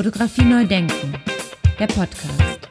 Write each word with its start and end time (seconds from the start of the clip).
Fotografie 0.00 0.46
neu 0.46 0.66
denken, 0.66 1.12
der 1.78 1.86
Podcast. 1.86 2.70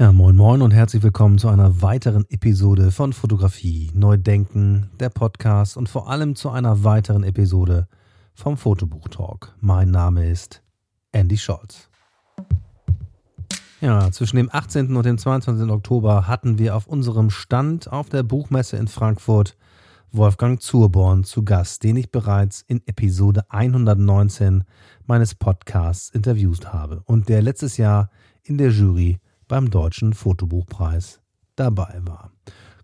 Ja, 0.00 0.10
moin 0.10 0.34
moin 0.34 0.62
und 0.62 0.72
herzlich 0.72 1.04
willkommen 1.04 1.38
zu 1.38 1.48
einer 1.48 1.80
weiteren 1.80 2.24
Episode 2.28 2.90
von 2.90 3.12
Fotografie 3.12 3.92
neu 3.94 4.16
denken, 4.16 4.90
der 4.98 5.10
Podcast 5.10 5.76
und 5.76 5.88
vor 5.88 6.10
allem 6.10 6.34
zu 6.34 6.50
einer 6.50 6.82
weiteren 6.82 7.22
Episode 7.22 7.86
vom 8.34 8.56
Fotobuch 8.56 9.06
Talk. 9.06 9.54
Mein 9.60 9.92
Name 9.92 10.28
ist 10.28 10.60
Andy 11.12 11.38
Scholz. 11.38 11.88
Ja, 13.80 14.10
zwischen 14.10 14.38
dem 14.38 14.50
18. 14.50 14.96
und 14.96 15.06
dem 15.06 15.18
22. 15.18 15.70
Oktober 15.70 16.26
hatten 16.26 16.58
wir 16.58 16.74
auf 16.74 16.88
unserem 16.88 17.30
Stand 17.30 17.92
auf 17.92 18.08
der 18.08 18.24
Buchmesse 18.24 18.76
in 18.76 18.88
Frankfurt 18.88 19.56
Wolfgang 20.16 20.62
Zurborn 20.62 21.24
zu 21.24 21.42
Gast, 21.42 21.82
den 21.82 21.96
ich 21.96 22.12
bereits 22.12 22.62
in 22.68 22.80
Episode 22.86 23.46
119 23.48 24.62
meines 25.06 25.34
Podcasts 25.34 26.08
interviewt 26.08 26.72
habe 26.72 27.02
und 27.06 27.28
der 27.28 27.42
letztes 27.42 27.78
Jahr 27.78 28.10
in 28.44 28.56
der 28.56 28.70
Jury 28.70 29.18
beim 29.48 29.70
Deutschen 29.70 30.12
Fotobuchpreis 30.12 31.20
dabei 31.56 32.00
war. 32.02 32.30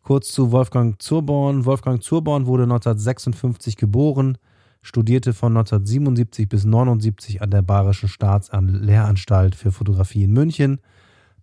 Kurz 0.03 0.33
zu 0.33 0.51
Wolfgang 0.51 1.01
Zurborn. 1.01 1.67
Wolfgang 1.67 2.03
Zurborn 2.03 2.47
wurde 2.47 2.65
1956 2.65 3.77
geboren, 3.77 4.37
studierte 4.83 5.33
von 5.33 5.57
1977 5.57 6.49
bis 6.49 6.65
1979 6.65 7.43
an 7.43 7.53
der 7.53 7.63
Bayerischen 7.63 8.09
Staatslehranstalt 8.09 9.55
für 9.55 9.71
Fotografie 9.71 10.25
in 10.25 10.33
München, 10.33 10.81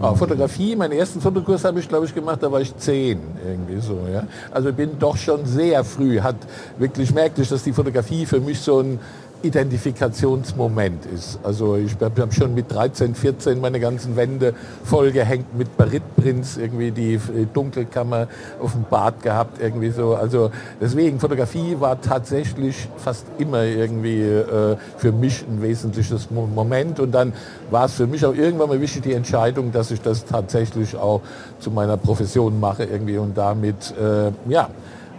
Ah, 0.00 0.14
Fotografie, 0.14 0.76
meinen 0.76 0.92
ersten 0.92 1.20
Fotokurs 1.20 1.64
habe 1.64 1.80
ich, 1.80 1.88
glaube 1.88 2.06
ich, 2.06 2.14
gemacht, 2.14 2.40
da 2.40 2.50
war 2.50 2.60
ich 2.60 2.76
zehn, 2.76 3.18
irgendwie 3.44 3.80
so, 3.80 3.98
ja. 4.12 4.24
Also 4.52 4.72
bin 4.72 4.98
doch 5.00 5.16
schon 5.16 5.44
sehr 5.46 5.82
früh, 5.82 6.20
hat 6.20 6.36
wirklich 6.78 7.12
merkte 7.12 7.42
ich, 7.42 7.48
dass 7.48 7.64
die 7.64 7.72
Fotografie 7.72 8.24
für 8.24 8.40
mich 8.40 8.60
so 8.60 8.80
ein 8.80 9.00
Identifikationsmoment 9.44 11.06
ist. 11.06 11.38
Also 11.42 11.76
ich 11.76 11.94
habe 12.00 12.22
hab 12.22 12.32
schon 12.34 12.54
mit 12.54 12.72
13, 12.72 13.14
14 13.14 13.60
meine 13.60 13.78
ganzen 13.80 14.16
Wände 14.16 14.54
vollgehängt 14.84 15.56
mit 15.56 15.76
Baritprints, 15.76 16.56
irgendwie 16.56 16.90
die 16.90 17.20
Dunkelkammer 17.52 18.28
auf 18.60 18.72
dem 18.72 18.84
Bad 18.88 19.22
gehabt, 19.22 19.60
irgendwie 19.60 19.90
so. 19.90 20.14
Also 20.14 20.50
deswegen, 20.80 21.20
Fotografie 21.20 21.76
war 21.78 22.00
tatsächlich 22.00 22.88
fast 22.96 23.26
immer 23.38 23.62
irgendwie 23.64 24.22
äh, 24.22 24.76
für 24.96 25.12
mich 25.12 25.44
ein 25.48 25.62
wesentliches 25.62 26.30
Mo- 26.30 26.46
Moment 26.46 27.00
und 27.00 27.12
dann 27.12 27.32
war 27.70 27.86
es 27.86 27.94
für 27.94 28.06
mich 28.06 28.24
auch 28.24 28.34
irgendwann 28.34 28.68
mal 28.68 28.80
wichtig, 28.80 29.02
die 29.02 29.12
Entscheidung, 29.12 29.72
dass 29.72 29.90
ich 29.90 30.00
das 30.00 30.24
tatsächlich 30.24 30.96
auch 30.96 31.20
zu 31.60 31.70
meiner 31.70 31.96
Profession 31.96 32.58
mache 32.60 32.84
irgendwie 32.84 33.18
und 33.18 33.36
damit, 33.36 33.94
äh, 34.00 34.30
ja, 34.50 34.68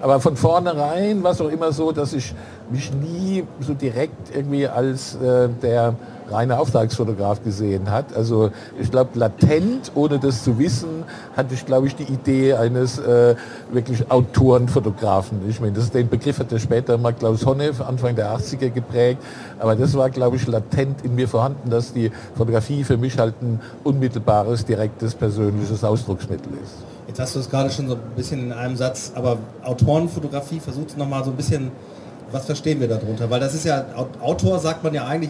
aber 0.06 0.20
von 0.20 0.38
vornherein 0.38 1.24
war 1.24 1.32
es 1.32 1.42
auch 1.42 1.50
immer 1.50 1.72
so, 1.72 1.92
dass 1.92 2.14
ich 2.14 2.36
mich 2.70 2.94
nie 2.94 3.44
so 3.60 3.74
direkt 3.74 4.36
irgendwie 4.36 4.68
als 4.68 5.16
äh, 5.16 5.50
der 5.64 5.96
reine 6.30 6.60
Auftragsfotograf 6.60 7.44
gesehen 7.44 7.92
hat. 7.92 8.16
Also 8.16 8.52
ich 8.80 8.90
glaube, 8.92 9.12
latent, 9.18 9.92
ohne 9.96 10.20
das 10.20 10.44
zu 10.44 10.58
wissen, 10.58 11.04
hatte 11.38 11.54
ich, 11.54 11.66
glaube 11.66 11.88
ich, 11.88 11.96
die 11.96 12.04
Idee 12.12 12.54
eines 12.54 12.98
äh, 13.00 13.36
wirklich 13.72 14.10
Autorenfotografen. 14.12 15.40
Ich 15.48 15.60
meine, 15.60 15.74
den 15.74 16.10
Begriff 16.10 16.40
hat 16.40 16.52
ja 16.52 16.60
später 16.60 16.98
mal 16.98 17.14
Klaus 17.14 17.46
Honneff 17.46 17.82
Anfang 17.82 18.16
der 18.16 18.36
80er 18.36 18.70
geprägt. 18.70 19.22
Aber 19.60 19.76
das 19.76 19.96
war, 19.96 20.10
glaube 20.10 20.38
ich, 20.38 20.48
latent 20.48 21.04
in 21.04 21.16
mir 21.16 21.28
vorhanden, 21.28 21.70
dass 21.70 21.94
die 21.94 22.12
Fotografie 22.36 22.84
für 22.84 22.98
mich 22.98 23.18
halt 23.20 23.36
ein 23.42 23.60
unmittelbares, 23.84 24.66
direktes, 24.66 25.14
persönliches 25.16 25.84
Ausdrucksmittel 25.84 26.52
ist. 26.64 26.74
Jetzt 27.08 27.20
hast 27.20 27.36
du 27.36 27.40
es 27.40 27.50
gerade 27.50 27.70
schon 27.70 27.88
so 27.88 27.94
ein 27.96 28.02
bisschen 28.16 28.42
in 28.42 28.52
einem 28.52 28.76
Satz, 28.76 29.12
aber 29.16 29.38
Autorenfotografie, 29.64 30.60
versucht 30.60 30.98
noch 30.98 31.08
mal 31.08 31.24
so 31.24 31.30
ein 31.30 31.38
bisschen, 31.38 31.72
was 32.32 32.46
verstehen 32.46 32.80
wir 32.80 32.88
darunter? 32.88 33.30
Weil 33.30 33.40
das 33.40 33.54
ist 33.54 33.64
ja, 33.66 33.86
Au- 33.96 34.08
Autor 34.26 34.60
sagt 34.60 34.84
man 34.84 34.94
ja 34.94 35.06
eigentlich 35.06 35.30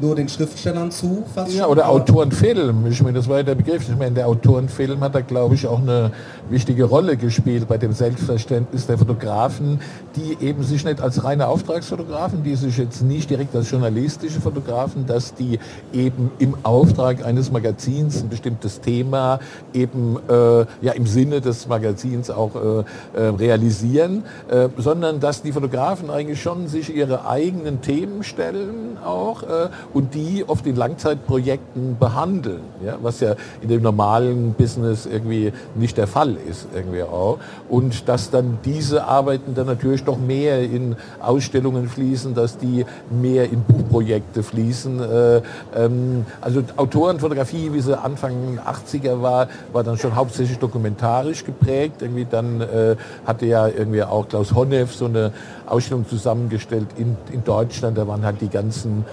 nur 0.00 0.14
den 0.14 0.28
Schriftstellern 0.28 0.90
zu, 0.90 1.24
fast 1.34 1.52
Ja, 1.52 1.62
schon, 1.62 1.72
oder 1.72 1.88
Autorenfilm. 1.88 2.86
Ich 2.86 3.02
meine, 3.02 3.18
das 3.18 3.28
war 3.28 3.38
ja 3.38 3.42
der 3.42 3.54
Begriff. 3.54 3.88
Ich 3.88 3.96
meine, 3.96 4.12
der 4.12 4.28
Autorenfilm 4.28 5.00
hat 5.00 5.14
da, 5.14 5.20
glaube 5.20 5.54
ich, 5.54 5.66
auch 5.66 5.80
eine 5.80 6.12
wichtige 6.50 6.84
Rolle 6.84 7.16
gespielt 7.16 7.66
bei 7.68 7.78
dem 7.78 7.92
Selbstverständnis 7.92 8.86
der 8.86 8.98
Fotografen, 8.98 9.80
die 10.16 10.44
eben 10.44 10.62
sich 10.62 10.84
nicht 10.84 11.00
als 11.00 11.24
reine 11.24 11.48
Auftragsfotografen, 11.48 12.42
die 12.42 12.54
sich 12.54 12.78
jetzt 12.78 13.02
nicht 13.02 13.30
direkt 13.30 13.54
als 13.54 13.70
journalistische 13.70 14.40
Fotografen, 14.40 15.06
dass 15.06 15.34
die 15.34 15.58
eben 15.92 16.30
im 16.38 16.54
Auftrag 16.62 17.24
eines 17.24 17.50
Magazins 17.50 18.22
ein 18.22 18.28
bestimmtes 18.28 18.80
Thema 18.80 19.40
eben 19.72 20.18
äh, 20.28 20.60
ja 20.80 20.92
im 20.92 21.06
Sinne 21.06 21.40
des 21.40 21.68
Magazins 21.68 22.30
auch 22.30 22.54
äh, 22.54 23.18
äh, 23.18 23.28
realisieren, 23.28 24.24
äh, 24.50 24.68
sondern 24.76 25.20
dass 25.20 25.42
die 25.42 25.52
Fotografen 25.52 26.10
eigentlich 26.10 26.40
schon 26.40 26.68
sich 26.68 26.94
ihre 26.94 27.26
eigenen 27.26 27.80
Themen 27.80 28.22
stellen 28.22 28.98
auch 29.04 29.42
äh, 29.42 29.68
und 29.92 30.14
die 30.14 30.44
oft 30.46 30.66
in 30.66 30.76
Langzeitprojekten 30.76 31.96
behandeln, 31.98 32.60
ja, 32.84 32.96
was 33.02 33.20
ja 33.20 33.34
in 33.60 33.68
dem 33.68 33.82
normalen 33.82 34.54
Business 34.54 35.06
irgendwie 35.06 35.52
nicht 35.74 35.96
der 35.96 36.06
Fall 36.06 36.36
ist 36.48 36.68
irgendwie 36.74 37.02
auch 37.02 37.38
und 37.68 38.08
dass 38.08 38.30
dann 38.30 38.58
diese 38.64 39.04
Arbeiten 39.04 39.54
dann 39.54 39.66
natürlich 39.66 40.04
doch 40.04 40.18
mehr 40.18 40.60
in 40.62 40.96
Ausstellungen 41.20 41.88
fließen, 41.88 42.34
dass 42.34 42.58
die 42.58 42.84
mehr 43.10 43.44
in 43.44 43.62
Buchprojekte 43.62 44.42
fließen. 44.42 45.00
Äh, 45.00 45.42
ähm, 45.76 46.26
also 46.40 46.62
Autorenfotografie, 46.76 47.72
wie 47.72 47.80
sie 47.80 47.98
Anfang 47.98 48.58
80er 48.58 49.22
war, 49.22 49.48
war 49.72 49.84
dann 49.84 49.98
schon 49.98 50.14
hauptsächlich 50.16 50.58
dokumentarisch 50.58 51.44
geprägt. 51.44 52.02
Irgendwie 52.02 52.26
dann 52.28 52.60
äh, 52.60 52.96
hatte 53.26 53.46
ja 53.46 53.68
irgendwie 53.68 54.02
auch 54.02 54.28
Klaus 54.28 54.54
Honneff 54.54 54.94
so 54.94 55.06
eine 55.06 55.32
Ausstellung 55.66 56.08
zusammengestellt 56.08 56.88
in, 56.96 57.16
in 57.32 57.44
Deutschland. 57.44 57.98
Da 57.98 58.06
waren 58.06 58.24
halt 58.24 58.40
die 58.40 58.48
ganzen 58.48 59.04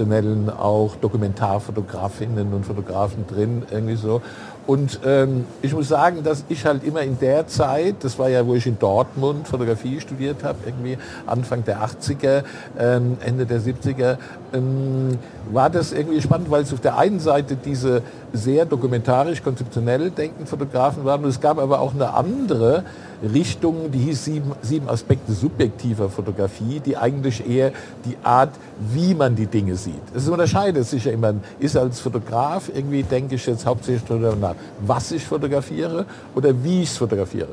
konzeptionellen 0.00 0.50
auch 0.50 0.96
Dokumentarfotografinnen 0.96 2.52
und 2.54 2.64
Fotografen 2.64 3.26
drin, 3.26 3.62
irgendwie 3.70 3.96
so. 3.96 4.22
Und 4.66 5.00
ähm, 5.04 5.46
ich 5.62 5.72
muss 5.74 5.88
sagen, 5.88 6.22
dass 6.22 6.44
ich 6.48 6.64
halt 6.64 6.84
immer 6.84 7.02
in 7.02 7.18
der 7.18 7.48
Zeit, 7.48 7.96
das 8.02 8.18
war 8.18 8.28
ja, 8.28 8.46
wo 8.46 8.54
ich 8.54 8.66
in 8.66 8.78
Dortmund 8.78 9.48
Fotografie 9.48 10.00
studiert 10.00 10.44
habe, 10.44 10.58
irgendwie 10.64 10.96
Anfang 11.26 11.64
der 11.64 11.82
80er, 11.82 12.44
ähm, 12.78 13.16
Ende 13.24 13.46
der 13.46 13.60
70er, 13.60 14.18
ähm, 14.52 15.18
war 15.50 15.70
das 15.70 15.92
irgendwie 15.92 16.20
spannend, 16.20 16.50
weil 16.50 16.62
es 16.62 16.72
auf 16.72 16.80
der 16.80 16.96
einen 16.98 17.20
Seite 17.20 17.56
diese 17.56 18.02
sehr 18.32 18.64
dokumentarisch, 18.64 19.42
konzeptionell 19.42 20.10
denkend 20.10 20.48
Fotografen 20.48 21.04
waren. 21.04 21.24
Und 21.24 21.30
es 21.30 21.40
gab 21.40 21.58
aber 21.58 21.80
auch 21.80 21.94
eine 21.94 22.14
andere 22.14 22.84
Richtung, 23.22 23.90
die 23.90 23.98
hieß 23.98 24.24
sieben, 24.24 24.52
sieben 24.62 24.88
Aspekte 24.88 25.32
subjektiver 25.32 26.08
Fotografie, 26.08 26.80
die 26.80 26.96
eigentlich 26.96 27.48
eher 27.48 27.72
die 28.04 28.16
Art, 28.22 28.50
wie 28.92 29.14
man 29.14 29.36
die 29.36 29.46
Dinge 29.46 29.76
sieht. 29.76 30.02
Es 30.14 30.28
unterscheidet 30.28 30.86
sich 30.86 31.04
ja 31.04 31.12
immer, 31.12 31.34
ist 31.58 31.76
als 31.76 32.00
Fotograf 32.00 32.70
irgendwie, 32.74 33.02
denke 33.02 33.34
ich 33.34 33.46
jetzt 33.46 33.66
hauptsächlich 33.66 34.04
darüber 34.08 34.34
nach, 34.36 34.54
was 34.80 35.12
ich 35.12 35.24
fotografiere 35.24 36.06
oder 36.34 36.52
wie 36.64 36.82
ich 36.82 36.90
es 36.90 36.96
fotografiere. 36.96 37.48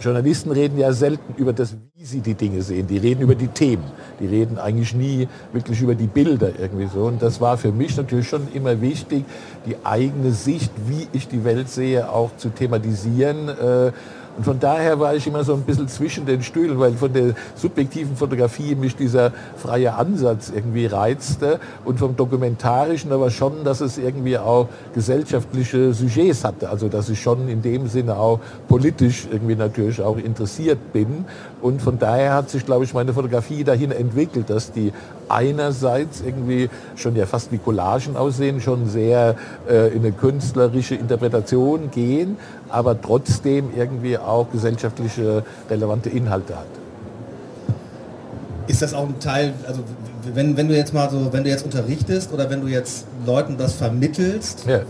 Journalisten 0.00 0.50
reden 0.50 0.78
ja 0.78 0.92
selten 0.92 1.34
über 1.36 1.52
das, 1.52 1.74
wie 1.94 2.04
sie 2.04 2.20
die 2.20 2.34
Dinge 2.34 2.62
sehen. 2.62 2.86
Die 2.86 2.98
reden 2.98 3.22
über 3.22 3.34
die 3.34 3.48
Themen. 3.48 3.84
Die 4.20 4.26
reden 4.26 4.58
eigentlich 4.58 4.94
nie 4.94 5.28
wirklich 5.52 5.80
über 5.80 5.94
die 5.94 6.06
Bilder 6.06 6.50
irgendwie 6.58 6.86
so. 6.86 7.04
Und 7.04 7.22
das 7.22 7.40
war 7.40 7.56
für 7.56 7.72
mich 7.72 7.96
natürlich 7.96 8.28
schon 8.28 8.48
immer 8.52 8.80
wichtig, 8.80 9.24
die 9.66 9.76
eigene 9.84 10.32
Sicht, 10.32 10.70
wie 10.86 11.08
ich 11.12 11.28
die 11.28 11.44
Welt 11.44 11.68
sehe, 11.68 12.10
auch 12.10 12.36
zu 12.36 12.50
thematisieren. 12.50 13.48
Äh, 13.48 13.92
und 14.36 14.44
von 14.44 14.60
daher 14.60 15.00
war 15.00 15.14
ich 15.14 15.26
immer 15.26 15.44
so 15.44 15.54
ein 15.54 15.62
bisschen 15.62 15.88
zwischen 15.88 16.26
den 16.26 16.42
Stühlen, 16.42 16.78
weil 16.78 16.92
von 16.92 17.12
der 17.12 17.34
subjektiven 17.54 18.16
Fotografie 18.16 18.74
mich 18.74 18.94
dieser 18.94 19.32
freie 19.56 19.94
Ansatz 19.94 20.52
irgendwie 20.54 20.86
reizte 20.86 21.58
und 21.84 21.98
vom 21.98 22.16
dokumentarischen 22.16 23.12
aber 23.12 23.30
schon, 23.30 23.64
dass 23.64 23.80
es 23.80 23.96
irgendwie 23.96 24.36
auch 24.36 24.68
gesellschaftliche 24.94 25.94
Sujets 25.94 26.44
hatte. 26.44 26.68
Also 26.68 26.88
dass 26.88 27.08
ich 27.08 27.20
schon 27.20 27.48
in 27.48 27.62
dem 27.62 27.88
Sinne 27.88 28.16
auch 28.16 28.40
politisch 28.68 29.26
irgendwie 29.30 29.56
natürlich 29.56 30.02
auch 30.02 30.18
interessiert 30.18 30.92
bin. 30.92 31.24
Und 31.62 31.80
von 31.80 31.98
daher 31.98 32.34
hat 32.34 32.50
sich, 32.50 32.66
glaube 32.66 32.84
ich, 32.84 32.92
meine 32.92 33.14
Fotografie 33.14 33.64
dahin 33.64 33.90
entwickelt, 33.90 34.50
dass 34.50 34.70
die 34.70 34.92
einerseits 35.28 36.20
irgendwie 36.20 36.68
schon 36.94 37.16
ja 37.16 37.26
fast 37.26 37.50
wie 37.52 37.58
Collagen 37.58 38.16
aussehen, 38.16 38.60
schon 38.60 38.86
sehr 38.86 39.34
äh, 39.68 39.88
in 39.88 40.00
eine 40.00 40.12
künstlerische 40.12 40.94
Interpretation 40.94 41.90
gehen, 41.90 42.36
aber 42.68 43.00
trotzdem 43.00 43.70
irgendwie 43.76 44.18
auch 44.18 44.50
gesellschaftliche 44.50 45.44
relevante 45.70 46.10
Inhalte 46.10 46.56
hat. 46.56 46.66
Ist 48.66 48.82
das 48.82 48.94
auch 48.94 49.08
ein 49.08 49.20
Teil, 49.20 49.54
also 49.66 49.80
wenn, 50.34 50.56
wenn 50.56 50.68
du 50.68 50.76
jetzt 50.76 50.92
mal 50.92 51.08
so, 51.08 51.32
wenn 51.32 51.44
du 51.44 51.50
jetzt 51.50 51.64
unterrichtest 51.64 52.32
oder 52.32 52.50
wenn 52.50 52.60
du 52.60 52.66
jetzt 52.66 53.06
Leuten 53.24 53.56
das 53.56 53.74
vermittelst, 53.74 54.64
ja. 54.66 54.80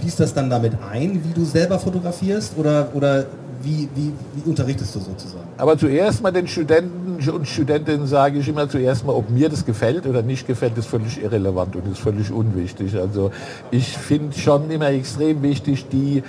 fließt 0.00 0.18
das 0.20 0.34
dann 0.34 0.50
damit 0.50 0.72
ein, 0.90 1.22
wie 1.24 1.32
du 1.32 1.44
selber 1.44 1.78
fotografierst 1.78 2.54
oder, 2.56 2.88
oder 2.94 3.26
wie, 3.62 3.88
wie, 3.94 4.12
wie 4.34 4.48
unterrichtest 4.48 4.94
du 4.94 5.00
sozusagen? 5.00 5.48
Aber 5.56 5.76
zuerst 5.76 6.22
mal 6.22 6.30
den 6.30 6.46
Studenten 6.46 7.28
und 7.30 7.48
Studentinnen 7.48 8.06
sage 8.06 8.38
ich 8.38 8.48
immer 8.48 8.68
zuerst 8.68 9.04
mal, 9.04 9.12
ob 9.12 9.30
mir 9.30 9.48
das 9.48 9.64
gefällt 9.64 10.06
oder 10.06 10.22
nicht 10.22 10.46
gefällt, 10.46 10.78
ist 10.78 10.86
völlig 10.86 11.22
irrelevant 11.22 11.74
und 11.74 11.90
ist 11.90 11.98
völlig 11.98 12.30
unwichtig. 12.30 12.96
Also 12.96 13.30
ich 13.70 13.96
finde 13.98 14.38
schon 14.38 14.70
immer 14.70 14.88
extrem 14.88 15.42
wichtig, 15.42 15.88
die 15.88 16.22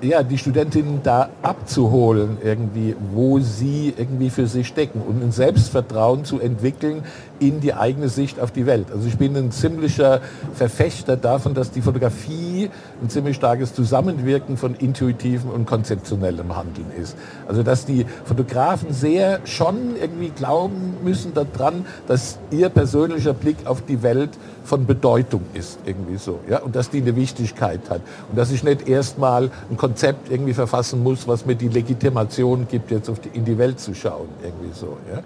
ja, 0.00 0.22
die 0.22 0.38
Studentinnen 0.38 1.00
da 1.02 1.30
abzuholen, 1.42 2.38
irgendwie, 2.42 2.94
wo 3.12 3.38
sie 3.38 3.94
irgendwie 3.96 4.30
für 4.30 4.46
sich 4.46 4.66
stecken 4.66 5.00
und 5.00 5.22
ein 5.22 5.32
Selbstvertrauen 5.32 6.24
zu 6.24 6.40
entwickeln 6.40 7.04
in 7.40 7.60
die 7.60 7.74
eigene 7.74 8.08
Sicht 8.08 8.40
auf 8.40 8.50
die 8.50 8.66
Welt. 8.66 8.86
Also 8.92 9.08
ich 9.08 9.18
bin 9.18 9.36
ein 9.36 9.50
ziemlicher 9.50 10.20
Verfechter 10.54 11.16
davon, 11.16 11.54
dass 11.54 11.70
die 11.70 11.82
Fotografie 11.82 12.70
ein 13.02 13.10
ziemlich 13.10 13.36
starkes 13.36 13.74
Zusammenwirken 13.74 14.56
von 14.56 14.74
intuitivem 14.74 15.50
und 15.50 15.66
konzeptionellem 15.66 16.56
Handeln 16.56 16.86
ist. 17.00 17.16
Also 17.48 17.62
dass 17.62 17.86
die 17.86 18.06
Fotografen 18.24 18.92
sehr 18.92 19.40
schon 19.44 19.96
irgendwie 20.00 20.30
glauben 20.30 20.94
müssen 21.02 21.32
daran, 21.34 21.86
dass 22.06 22.38
ihr 22.50 22.68
persönlicher 22.68 23.34
Blick 23.34 23.66
auf 23.66 23.82
die 23.82 24.02
Welt 24.02 24.30
von 24.64 24.86
Bedeutung 24.86 25.42
ist, 25.52 25.78
irgendwie 25.84 26.16
so. 26.16 26.40
Ja? 26.48 26.60
Und 26.60 26.74
dass 26.74 26.90
die 26.90 27.02
eine 27.02 27.14
Wichtigkeit 27.16 27.80
hat. 27.90 28.00
Und 28.30 28.38
dass 28.38 28.50
ich 28.50 28.64
nicht 28.64 28.88
erstmal 28.88 29.50
ein 29.70 29.76
Konzept 29.76 30.30
irgendwie 30.30 30.54
verfassen 30.54 31.02
muss, 31.02 31.28
was 31.28 31.44
mir 31.44 31.54
die 31.54 31.68
Legitimation 31.68 32.66
gibt, 32.68 32.90
jetzt 32.90 33.10
die, 33.24 33.36
in 33.36 33.44
die 33.44 33.58
Welt 33.58 33.78
zu 33.78 33.94
schauen, 33.94 34.28
irgendwie 34.42 34.72
so. 34.72 34.96
Ja? 35.12 35.22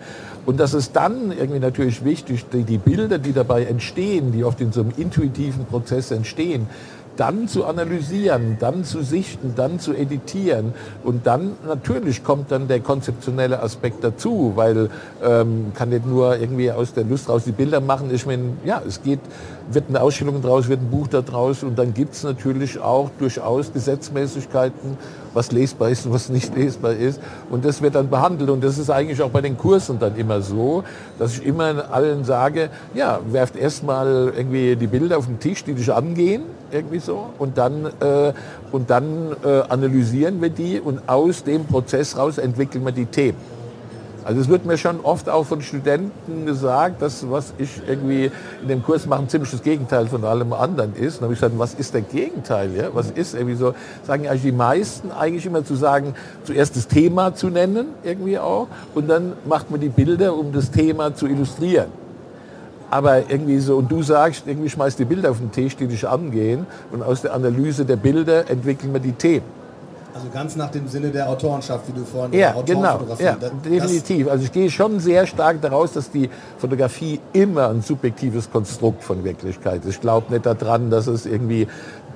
Und 0.48 0.58
das 0.58 0.72
ist 0.72 0.96
dann 0.96 1.30
irgendwie 1.30 1.58
natürlich 1.60 2.06
wichtig, 2.06 2.46
die, 2.50 2.62
die 2.62 2.78
Bilder, 2.78 3.18
die 3.18 3.34
dabei 3.34 3.64
entstehen, 3.64 4.32
die 4.32 4.44
oft 4.44 4.58
in 4.62 4.72
so 4.72 4.80
einem 4.80 4.92
intuitiven 4.96 5.66
Prozess 5.66 6.10
entstehen, 6.10 6.68
dann 7.16 7.48
zu 7.48 7.66
analysieren, 7.66 8.56
dann 8.58 8.82
zu 8.82 9.02
sichten, 9.02 9.52
dann 9.56 9.78
zu 9.78 9.92
editieren. 9.92 10.72
Und 11.04 11.26
dann 11.26 11.52
natürlich 11.66 12.24
kommt 12.24 12.50
dann 12.50 12.66
der 12.66 12.80
konzeptionelle 12.80 13.62
Aspekt 13.62 14.02
dazu, 14.02 14.52
weil 14.54 14.88
ähm, 15.22 15.72
kann 15.74 15.90
nicht 15.90 16.06
nur 16.06 16.38
irgendwie 16.38 16.72
aus 16.72 16.94
der 16.94 17.04
Lust 17.04 17.28
raus 17.28 17.42
die 17.44 17.52
Bilder 17.52 17.82
machen. 17.82 18.08
Ich 18.10 18.24
meine, 18.24 18.44
ja, 18.64 18.80
es 18.88 19.02
geht, 19.02 19.20
wird 19.70 19.90
eine 19.90 20.00
Ausstellung 20.00 20.40
draus, 20.40 20.70
wird 20.70 20.80
ein 20.80 20.88
Buch 20.88 21.08
da 21.08 21.20
draus 21.20 21.62
und 21.62 21.78
dann 21.78 21.92
gibt 21.92 22.14
es 22.14 22.22
natürlich 22.22 22.78
auch 22.78 23.10
durchaus 23.18 23.70
Gesetzmäßigkeiten, 23.70 24.96
was 25.38 25.52
lesbar 25.52 25.88
ist 25.88 26.04
und 26.04 26.12
was 26.12 26.28
nicht 26.28 26.54
lesbar 26.56 26.92
ist. 26.92 27.20
Und 27.48 27.64
das 27.64 27.80
wird 27.80 27.94
dann 27.94 28.10
behandelt. 28.10 28.50
Und 28.50 28.62
das 28.62 28.76
ist 28.76 28.90
eigentlich 28.90 29.22
auch 29.22 29.30
bei 29.30 29.40
den 29.40 29.56
Kursen 29.56 29.98
dann 29.98 30.16
immer 30.16 30.42
so, 30.42 30.82
dass 31.18 31.38
ich 31.38 31.46
immer 31.46 31.92
allen 31.92 32.24
sage, 32.24 32.70
ja, 32.94 33.20
werft 33.30 33.56
erstmal 33.56 34.32
irgendwie 34.36 34.74
die 34.74 34.88
Bilder 34.88 35.16
auf 35.16 35.26
den 35.26 35.38
Tisch, 35.38 35.62
die 35.64 35.74
dich 35.74 35.92
angehen, 35.92 36.42
irgendwie 36.72 36.98
so. 36.98 37.30
Und 37.38 37.56
dann, 37.56 37.86
äh, 38.00 38.32
und 38.72 38.90
dann 38.90 39.36
äh, 39.44 39.60
analysieren 39.68 40.42
wir 40.42 40.50
die 40.50 40.80
und 40.80 41.08
aus 41.08 41.44
dem 41.44 41.64
Prozess 41.64 42.16
raus 42.16 42.38
entwickeln 42.38 42.84
wir 42.84 42.92
die 42.92 43.06
Themen. 43.06 43.57
Also 44.28 44.42
es 44.42 44.48
wird 44.50 44.66
mir 44.66 44.76
schon 44.76 45.00
oft 45.00 45.30
auch 45.30 45.46
von 45.46 45.62
Studenten 45.62 46.44
gesagt, 46.44 47.00
dass 47.00 47.30
was 47.30 47.54
ich 47.56 47.80
irgendwie 47.88 48.30
in 48.60 48.68
dem 48.68 48.82
Kurs 48.82 49.06
mache, 49.06 49.26
ziemlich 49.26 49.50
das 49.50 49.62
Gegenteil 49.62 50.06
von 50.06 50.22
allem 50.22 50.52
anderen 50.52 50.94
ist. 50.94 51.14
Und 51.14 51.20
dann 51.20 51.22
habe 51.22 51.32
ich 51.32 51.40
gesagt, 51.40 51.58
was 51.58 51.72
ist 51.72 51.94
der 51.94 52.02
Gegenteil? 52.02 52.76
Ja? 52.76 52.90
Was 52.92 53.10
ist 53.10 53.32
irgendwie 53.32 53.54
so? 53.54 53.72
Sagen 54.06 54.28
eigentlich 54.28 54.42
die 54.42 54.52
meisten 54.52 55.12
eigentlich 55.12 55.46
immer 55.46 55.64
zu 55.64 55.76
sagen, 55.76 56.12
zuerst 56.44 56.76
das 56.76 56.88
Thema 56.88 57.34
zu 57.34 57.48
nennen, 57.48 57.86
irgendwie 58.04 58.38
auch, 58.38 58.68
und 58.94 59.08
dann 59.08 59.32
macht 59.46 59.70
man 59.70 59.80
die 59.80 59.88
Bilder, 59.88 60.36
um 60.36 60.52
das 60.52 60.70
Thema 60.70 61.14
zu 61.14 61.26
illustrieren. 61.26 61.88
Aber 62.90 63.30
irgendwie 63.30 63.58
so, 63.60 63.78
und 63.78 63.90
du 63.90 64.02
sagst, 64.02 64.42
irgendwie 64.46 64.68
schmeißt 64.68 64.98
die 64.98 65.06
Bilder 65.06 65.30
auf 65.30 65.38
den 65.38 65.52
Tisch, 65.52 65.74
die 65.74 65.86
dich 65.86 66.06
angehen, 66.06 66.66
und 66.92 67.02
aus 67.02 67.22
der 67.22 67.32
Analyse 67.32 67.86
der 67.86 67.96
Bilder 67.96 68.50
entwickeln 68.50 68.92
wir 68.92 69.00
die 69.00 69.12
Themen. 69.12 69.57
Also 70.18 70.30
ganz 70.34 70.56
nach 70.56 70.70
dem 70.72 70.88
Sinne 70.88 71.10
der 71.10 71.28
Autorenschaft, 71.28 71.86
wie 71.86 71.92
du 71.92 72.04
vorhin 72.04 72.36
Ja, 72.36 72.52
genau. 72.66 73.00
Ja, 73.20 73.36
definitiv. 73.64 74.28
Also 74.28 74.44
ich 74.44 74.52
gehe 74.52 74.68
schon 74.68 74.98
sehr 74.98 75.26
stark 75.28 75.60
daraus, 75.62 75.92
dass 75.92 76.10
die 76.10 76.28
Fotografie 76.58 77.20
immer 77.32 77.68
ein 77.68 77.82
subjektives 77.82 78.50
Konstrukt 78.50 79.04
von 79.04 79.22
Wirklichkeit 79.22 79.84
ist. 79.84 79.94
Ich 79.94 80.00
glaube 80.00 80.32
nicht 80.32 80.44
daran, 80.44 80.90
dass 80.90 81.06
es 81.06 81.24
irgendwie 81.24 81.68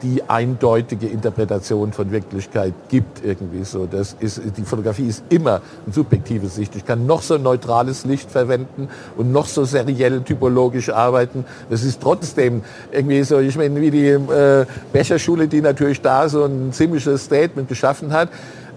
die 0.03 0.23
eindeutige 0.29 1.07
Interpretation 1.07 1.93
von 1.93 2.11
Wirklichkeit 2.11 2.75
gibt 2.89 3.25
irgendwie 3.25 3.65
so. 3.65 3.87
Das 3.87 4.17
ist, 4.19 4.41
die 4.57 4.63
Fotografie 4.63 5.07
ist 5.07 5.25
immer 5.29 5.61
ein 5.87 5.93
subjektives 5.93 6.57
Licht. 6.57 6.75
Ich 6.77 6.85
kann 6.85 7.07
noch 7.07 7.23
so 7.23 7.39
neutrales 7.39 8.05
Licht 8.05 8.31
verwenden 8.31 8.89
und 9.17 9.33
noch 9.33 9.47
so 9.47 9.65
seriell 9.65 10.23
typologisch 10.23 10.91
arbeiten. 10.91 11.45
Das 11.71 11.85
ist 11.85 12.01
trotzdem 12.01 12.63
irgendwie 12.91 13.23
so, 13.23 13.39
ich 13.39 13.57
meine, 13.57 13.81
wie 13.81 13.91
die 13.91 14.09
äh, 14.09 14.67
Becherschule, 14.93 15.49
die 15.49 15.61
natürlich 15.61 16.01
da 16.01 16.29
so 16.29 16.45
ein 16.45 16.73
ziemliches 16.73 17.25
Statement 17.25 17.69
geschaffen 17.69 18.13
hat, 18.13 18.29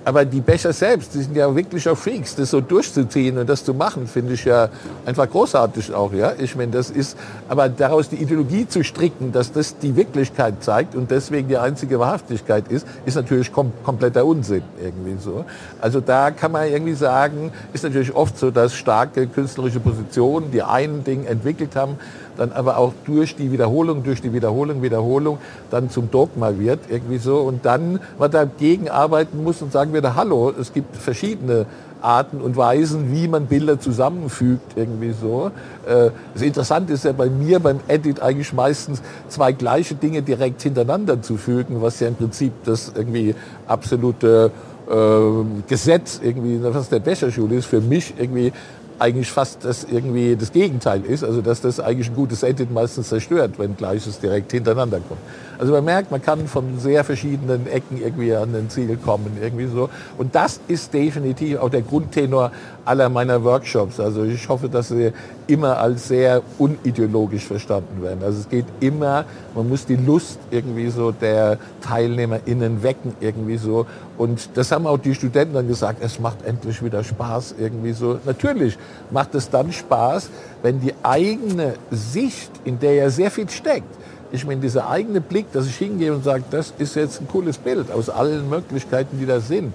aber 0.05 0.24
die 0.24 0.39
Becher 0.39 0.71
selbst, 0.71 1.15
die 1.15 1.24
sind 1.24 1.35
ja 1.35 1.53
wirklich 1.53 1.89
auch 1.89 1.97
Freaks, 1.97 2.35
das 2.35 2.51
so 2.51 2.62
durchzuziehen 2.62 3.39
und 3.39 3.50
das 3.50 3.65
zu 3.65 3.74
machen, 3.74 4.05
finde 4.05 4.33
ich 4.33 4.45
ja 4.45 4.69
einfach 5.03 5.27
großartig 5.27 5.93
auch. 5.93 6.13
Ja? 6.13 6.33
Ich 6.38 6.55
meine, 6.55 6.71
das 6.71 6.91
ist, 6.91 7.17
aber 7.50 7.69
daraus 7.69 8.09
die 8.09 8.17
Ideologie 8.17 8.67
zu 8.67 8.83
stricken, 8.83 9.31
dass 9.31 9.51
das 9.51 9.79
die 9.79 9.95
Wirklichkeit 9.95 10.63
zeigt 10.63 10.95
und 10.95 11.09
deswegen 11.09 11.47
die 11.47 11.57
einzige 11.57 12.00
Wahrhaftigkeit 12.00 12.67
ist, 12.67 12.85
ist 13.05 13.15
natürlich 13.15 13.51
kom 13.51 13.74
kompletter 13.83 14.25
Unsinn 14.25 14.62
irgendwie 14.81 15.17
so. 15.19 15.43
Also 15.81 16.01
da 16.01 16.29
kann 16.29 16.51
man 16.51 16.67
irgendwie 16.67 16.93
sagen, 16.93 17.51
ist 17.74 17.83
natürlich 17.83 18.15
oft 18.15 18.38
so, 18.38 18.51
dass 18.51 18.75
starke 18.75 19.25
künstlerische 19.25 19.79
Positionen, 19.79 20.51
die 20.51 20.62
ein 20.62 21.03
Ding 21.03 21.25
entwickelt 21.25 21.75
haben, 21.75 21.97
dann 22.37 22.51
aber 22.51 22.77
auch 22.77 22.93
durch 23.05 23.35
die 23.35 23.51
Wiederholung, 23.51 24.03
durch 24.03 24.21
die 24.21 24.33
Wiederholung, 24.33 24.81
Wiederholung 24.81 25.37
dann 25.71 25.89
zum 25.89 26.11
Dogma 26.11 26.57
wird, 26.57 26.79
irgendwie 26.89 27.17
so. 27.17 27.37
Und 27.37 27.65
dann 27.65 27.99
man 28.19 28.31
dagegen 28.31 28.89
arbeiten 28.89 29.43
muss 29.43 29.61
und 29.61 29.71
sagen 29.71 29.93
wir, 29.93 30.15
hallo, 30.15 30.53
es 30.59 30.73
gibt 30.73 30.95
verschiedene 30.95 31.65
Arten 32.01 32.39
und 32.39 32.55
Weisen, 32.55 33.11
wie 33.11 33.27
man 33.27 33.47
Bilder 33.47 33.79
zusammenfügt, 33.79 34.77
irgendwie 34.77 35.13
so. 35.19 35.51
Äh, 35.87 36.11
das 36.33 36.43
Interessante 36.43 36.93
ist 36.93 37.03
ja 37.03 37.11
bei 37.11 37.29
mir 37.29 37.59
beim 37.59 37.79
Edit 37.87 38.21
eigentlich 38.21 38.53
meistens 38.53 39.01
zwei 39.27 39.51
gleiche 39.51 39.95
Dinge 39.95 40.21
direkt 40.21 40.61
hintereinander 40.61 41.21
zu 41.21 41.37
fügen, 41.37 41.81
was 41.81 41.99
ja 41.99 42.07
im 42.07 42.15
Prinzip 42.15 42.53
das 42.63 42.91
irgendwie 42.95 43.35
absolute 43.67 44.51
äh, 44.89 45.63
Gesetz 45.67 46.19
irgendwie, 46.23 46.59
was 46.61 46.89
der 46.89 46.99
Becherschule 46.99 47.55
ist, 47.55 47.65
für 47.65 47.81
mich 47.81 48.13
irgendwie 48.17 48.53
eigentlich 48.99 49.29
fast 49.29 49.65
das 49.65 49.83
irgendwie 49.83 50.35
das 50.35 50.51
Gegenteil 50.51 51.03
ist, 51.03 51.23
also 51.23 51.41
dass 51.41 51.61
das 51.61 51.79
eigentlich 51.79 52.09
ein 52.09 52.15
gutes 52.15 52.43
Edit 52.43 52.71
meistens 52.71 53.09
zerstört, 53.09 53.55
wenn 53.57 53.75
Gleiches 53.75 54.19
direkt 54.19 54.51
hintereinander 54.51 54.99
kommt. 54.99 55.19
Also 55.57 55.74
man 55.74 55.85
merkt, 55.85 56.12
man 56.12 56.21
kann 56.21 56.47
von 56.47 56.79
sehr 56.79 57.03
verschiedenen 57.03 57.67
Ecken 57.67 58.01
irgendwie 58.01 58.35
an 58.35 58.53
den 58.53 58.69
Ziel 58.69 58.97
kommen, 58.97 59.38
irgendwie 59.41 59.67
so. 59.67 59.89
Und 60.17 60.35
das 60.35 60.59
ist 60.67 60.93
definitiv 60.93 61.59
auch 61.59 61.69
der 61.69 61.81
Grundtenor 61.81 62.51
aller 62.85 63.09
meiner 63.09 63.43
Workshops. 63.43 64.00
Also 64.00 64.24
ich 64.24 64.47
hoffe, 64.47 64.69
dass 64.69 64.89
sie 64.89 65.12
immer 65.47 65.77
als 65.77 66.07
sehr 66.07 66.41
unideologisch 66.57 67.45
verstanden 67.45 68.01
werden. 68.01 68.24
Also 68.24 68.39
es 68.39 68.50
geht 68.50 68.65
immer, 68.79 69.25
man 69.53 69.67
muss 69.69 69.85
die 69.85 69.95
Lust 69.95 70.39
irgendwie 70.51 70.89
so 70.89 71.12
der 71.12 71.57
TeilnehmerInnen 71.81 72.83
wecken 72.83 73.13
irgendwie 73.19 73.57
so. 73.57 73.85
Und 74.17 74.50
das 74.55 74.71
haben 74.71 74.88
auch 74.88 74.97
die 74.97 75.13
Studenten 75.13 75.55
dann 75.55 75.67
gesagt, 75.67 76.00
es 76.01 76.19
macht 76.19 76.45
endlich 76.45 76.83
wieder 76.83 77.03
Spaß 77.03 77.55
irgendwie 77.59 77.93
so. 77.93 78.19
Natürlich 78.25 78.77
macht 79.12 79.35
es 79.35 79.50
dann 79.50 79.71
Spaß, 79.71 80.29
wenn 80.63 80.79
die 80.79 80.93
eigene 81.03 81.74
Sicht, 81.91 82.51
in 82.63 82.79
der 82.79 82.95
ja 82.95 83.09
sehr 83.09 83.29
viel 83.29 83.50
steckt, 83.50 83.93
ich 84.35 84.45
meine, 84.45 84.61
dieser 84.61 84.89
eigene 84.89 85.21
Blick, 85.21 85.51
dass 85.51 85.65
ich 85.65 85.75
hingehe 85.77 86.13
und 86.13 86.23
sage, 86.23 86.43
das 86.51 86.73
ist 86.77 86.95
jetzt 86.95 87.21
ein 87.21 87.27
cooles 87.27 87.57
Bild 87.57 87.91
aus 87.91 88.09
allen 88.09 88.49
Möglichkeiten, 88.49 89.19
die 89.19 89.25
da 89.25 89.39
sind, 89.39 89.73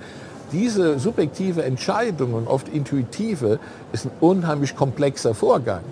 diese 0.53 0.99
subjektive 0.99 1.63
Entscheidung 1.63 2.35
und 2.35 2.49
oft 2.49 2.69
intuitive 2.69 3.59
ist 3.93 4.07
ein 4.07 4.11
unheimlich 4.21 4.75
komplexer 4.75 5.35
Vorgang. 5.35 5.83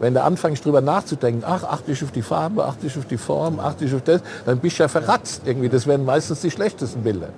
Wenn 0.00 0.14
du 0.14 0.22
anfängst 0.22 0.64
drüber 0.64 0.80
nachzudenken, 0.80 1.44
ach, 1.46 1.64
achte 1.64 1.92
ich 1.92 2.02
auf 2.02 2.10
die 2.10 2.22
Farbe, 2.22 2.64
achte 2.64 2.86
ich 2.86 2.98
auf 2.98 3.06
die 3.06 3.16
Form, 3.16 3.60
achte 3.60 3.84
ich 3.84 3.94
auf 3.94 4.02
das, 4.02 4.20
dann 4.44 4.58
bist 4.58 4.78
du 4.78 4.82
ja 4.82 4.88
verratzt 4.88 5.42
irgendwie. 5.46 5.68
Das 5.68 5.86
werden 5.86 6.04
meistens 6.04 6.40
die 6.40 6.50
schlechtesten 6.50 7.02
Bilder. 7.02 7.28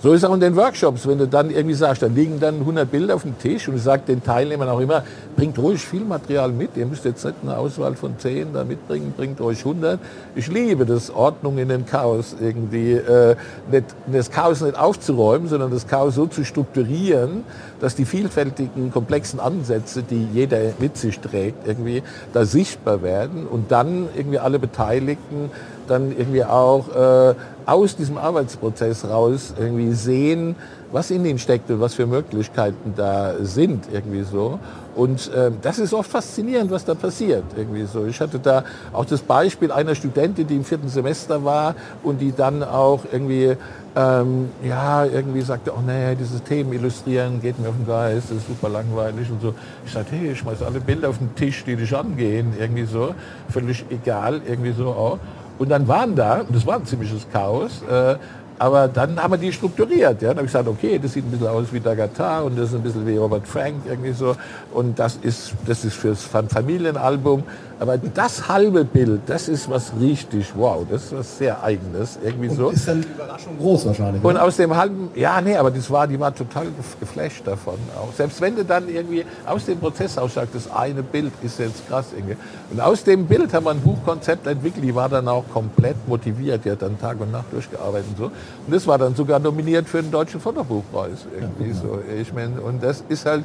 So 0.00 0.12
ist 0.12 0.24
auch 0.24 0.32
in 0.32 0.38
den 0.38 0.54
Workshops, 0.54 1.08
wenn 1.08 1.18
du 1.18 1.26
dann 1.26 1.50
irgendwie 1.50 1.74
sagst, 1.74 2.02
da 2.02 2.06
liegen 2.06 2.38
dann 2.38 2.60
100 2.60 2.88
Bilder 2.88 3.16
auf 3.16 3.22
dem 3.22 3.36
Tisch 3.36 3.66
und 3.66 3.74
ich 3.74 3.82
sage 3.82 4.02
den 4.06 4.22
Teilnehmern 4.22 4.68
auch 4.68 4.78
immer, 4.78 5.02
bringt 5.34 5.58
ruhig 5.58 5.84
viel 5.84 6.04
Material 6.04 6.52
mit, 6.52 6.76
ihr 6.76 6.86
müsst 6.86 7.04
jetzt 7.04 7.24
nicht 7.24 7.38
eine 7.42 7.56
Auswahl 7.56 7.96
von 7.96 8.16
10 8.16 8.52
da 8.52 8.62
mitbringen, 8.62 9.12
bringt 9.16 9.40
euch 9.40 9.58
100. 9.58 9.98
Ich 10.36 10.46
liebe 10.46 10.86
das, 10.86 11.10
Ordnung 11.10 11.58
in 11.58 11.68
den 11.68 11.84
Chaos 11.84 12.36
irgendwie, 12.40 12.92
äh, 12.92 13.34
nicht, 13.72 13.86
das 14.06 14.30
Chaos 14.30 14.60
nicht 14.60 14.78
aufzuräumen, 14.78 15.48
sondern 15.48 15.72
das 15.72 15.88
Chaos 15.88 16.14
so 16.14 16.26
zu 16.26 16.44
strukturieren, 16.44 17.42
dass 17.80 17.96
die 17.96 18.04
vielfältigen, 18.04 18.92
komplexen 18.92 19.40
Ansätze, 19.40 20.04
die 20.04 20.28
jeder 20.32 20.60
mit 20.78 20.96
sich 20.96 21.18
trägt, 21.18 21.66
irgendwie 21.66 22.04
da 22.32 22.44
sichtbar 22.44 23.02
werden 23.02 23.48
und 23.48 23.72
dann 23.72 24.06
irgendwie 24.16 24.38
alle 24.38 24.60
Beteiligten 24.60 25.50
dann 25.88 26.10
irgendwie 26.16 26.44
auch 26.44 26.88
äh, 26.94 27.34
aus 27.66 27.96
diesem 27.96 28.18
Arbeitsprozess 28.18 29.04
raus 29.04 29.54
irgendwie 29.58 29.92
sehen, 29.92 30.56
was 30.92 31.10
in 31.10 31.24
ihnen 31.24 31.38
steckt 31.38 31.70
und 31.70 31.80
was 31.80 31.94
für 31.94 32.06
Möglichkeiten 32.06 32.94
da 32.96 33.34
sind 33.40 33.84
irgendwie 33.92 34.22
so. 34.22 34.58
Und 34.94 35.32
äh, 35.32 35.50
das 35.62 35.78
ist 35.78 35.94
oft 35.94 36.10
faszinierend, 36.10 36.70
was 36.70 36.84
da 36.84 36.94
passiert 36.94 37.44
irgendwie 37.56 37.84
so. 37.84 38.06
Ich 38.06 38.20
hatte 38.20 38.38
da 38.38 38.64
auch 38.92 39.04
das 39.04 39.20
Beispiel 39.20 39.70
einer 39.70 39.94
Studentin, 39.94 40.46
die 40.46 40.56
im 40.56 40.64
vierten 40.64 40.88
Semester 40.88 41.44
war 41.44 41.74
und 42.02 42.20
die 42.20 42.32
dann 42.32 42.62
auch 42.62 43.00
irgendwie 43.12 43.56
ähm, 43.98 44.50
ja, 44.62 45.04
irgendwie 45.04 45.40
sagte, 45.40 45.72
oh 45.76 45.80
nee, 45.84 46.14
dieses 46.14 46.42
Themen 46.44 46.72
illustrieren 46.72 47.40
geht 47.40 47.58
mir 47.58 47.68
auf 47.68 47.74
den 47.76 47.86
Geist, 47.86 48.30
das 48.30 48.38
ist 48.38 48.46
super 48.46 48.68
langweilig 48.68 49.28
und 49.30 49.42
so. 49.42 49.54
Ich 49.84 49.92
sagte, 49.92 50.14
hey, 50.14 50.32
ich 50.32 50.38
schmeiß 50.38 50.62
alle 50.62 50.80
Bilder 50.80 51.08
auf 51.08 51.18
den 51.18 51.34
Tisch, 51.34 51.64
die 51.64 51.74
dich 51.74 51.96
angehen, 51.96 52.52
irgendwie 52.58 52.84
so, 52.84 53.14
völlig 53.48 53.84
egal, 53.90 54.40
irgendwie 54.46 54.72
so 54.72 54.88
auch. 54.88 55.18
Und 55.58 55.70
dann 55.70 55.88
waren 55.88 56.14
da, 56.14 56.40
und 56.40 56.54
das 56.54 56.66
war 56.66 56.76
ein 56.76 56.86
ziemliches 56.86 57.26
Chaos, 57.32 57.82
äh, 57.90 58.16
aber 58.58 58.88
dann 58.88 59.22
haben 59.22 59.32
wir 59.32 59.38
die 59.38 59.52
strukturiert. 59.52 60.20
Ja? 60.20 60.28
Dann 60.28 60.38
habe 60.38 60.46
ich 60.46 60.52
gesagt, 60.52 60.68
okay, 60.68 60.98
das 60.98 61.12
sieht 61.12 61.24
ein 61.24 61.30
bisschen 61.30 61.46
aus 61.46 61.72
wie 61.72 61.80
Dagata 61.80 62.40
und 62.40 62.58
das 62.58 62.70
ist 62.70 62.74
ein 62.74 62.82
bisschen 62.82 63.06
wie 63.06 63.16
Robert 63.16 63.46
Frank 63.46 63.76
irgendwie 63.86 64.12
so. 64.12 64.34
Und 64.72 64.98
das 64.98 65.18
ist, 65.22 65.52
das 65.66 65.84
ist 65.84 65.94
fürs 65.94 66.24
Familienalbum. 66.24 67.44
Aber 67.80 67.96
das 67.96 68.48
halbe 68.48 68.84
Bild, 68.84 69.20
das 69.26 69.48
ist 69.48 69.70
was 69.70 69.92
richtig, 70.00 70.52
wow, 70.56 70.84
das 70.90 71.04
ist 71.04 71.16
was 71.16 71.38
sehr 71.38 71.62
Eigenes. 71.62 72.18
Irgendwie 72.24 72.48
und 72.48 72.56
so. 72.56 72.70
Ist 72.70 72.88
dann 72.88 73.02
die 73.02 73.08
Überraschung 73.08 73.56
groß 73.58 73.86
wahrscheinlich. 73.86 74.24
Und 74.24 74.32
oder? 74.32 74.44
aus 74.44 74.56
dem 74.56 74.76
halben, 74.76 75.10
ja, 75.14 75.40
nee, 75.40 75.56
aber 75.56 75.70
das 75.70 75.88
war, 75.90 76.06
die 76.06 76.18
war 76.18 76.34
total 76.34 76.66
geflasht 76.98 77.46
davon. 77.46 77.76
Auch. 77.96 78.12
Selbst 78.14 78.40
wenn 78.40 78.56
du 78.56 78.64
dann 78.64 78.88
irgendwie 78.88 79.24
aus 79.46 79.64
dem 79.64 79.78
Prozess 79.78 80.18
aus 80.18 80.34
sagst, 80.34 80.54
das 80.56 80.70
eine 80.70 81.02
Bild 81.02 81.32
ist 81.42 81.60
jetzt 81.60 81.86
krass 81.88 82.06
irgendwie. 82.16 82.36
Und 82.72 82.80
aus 82.80 83.04
dem 83.04 83.26
Bild 83.26 83.52
haben 83.54 83.64
wir 83.64 83.70
ein 83.70 83.80
Buchkonzept 83.80 84.46
entwickelt, 84.46 84.84
die 84.84 84.94
war 84.94 85.08
dann 85.08 85.28
auch 85.28 85.44
komplett 85.52 85.96
motiviert, 86.08 86.64
die 86.64 86.72
hat 86.72 86.82
dann 86.82 86.98
Tag 86.98 87.20
und 87.20 87.30
Nacht 87.30 87.52
durchgearbeitet 87.52 88.08
und 88.10 88.18
so. 88.18 88.24
Und 88.24 88.74
das 88.74 88.86
war 88.86 88.98
dann 88.98 89.14
sogar 89.14 89.38
nominiert 89.38 89.88
für 89.88 90.02
den 90.02 90.10
Deutschen 90.10 90.40
Fotobuchpreis. 90.40 91.26
Irgendwie 91.32 91.70
ja, 91.70 91.80
genau. 91.80 91.94
so. 91.94 92.20
Ich 92.20 92.32
meine, 92.32 92.60
und 92.60 92.82
das 92.82 93.04
ist 93.08 93.24
halt 93.24 93.44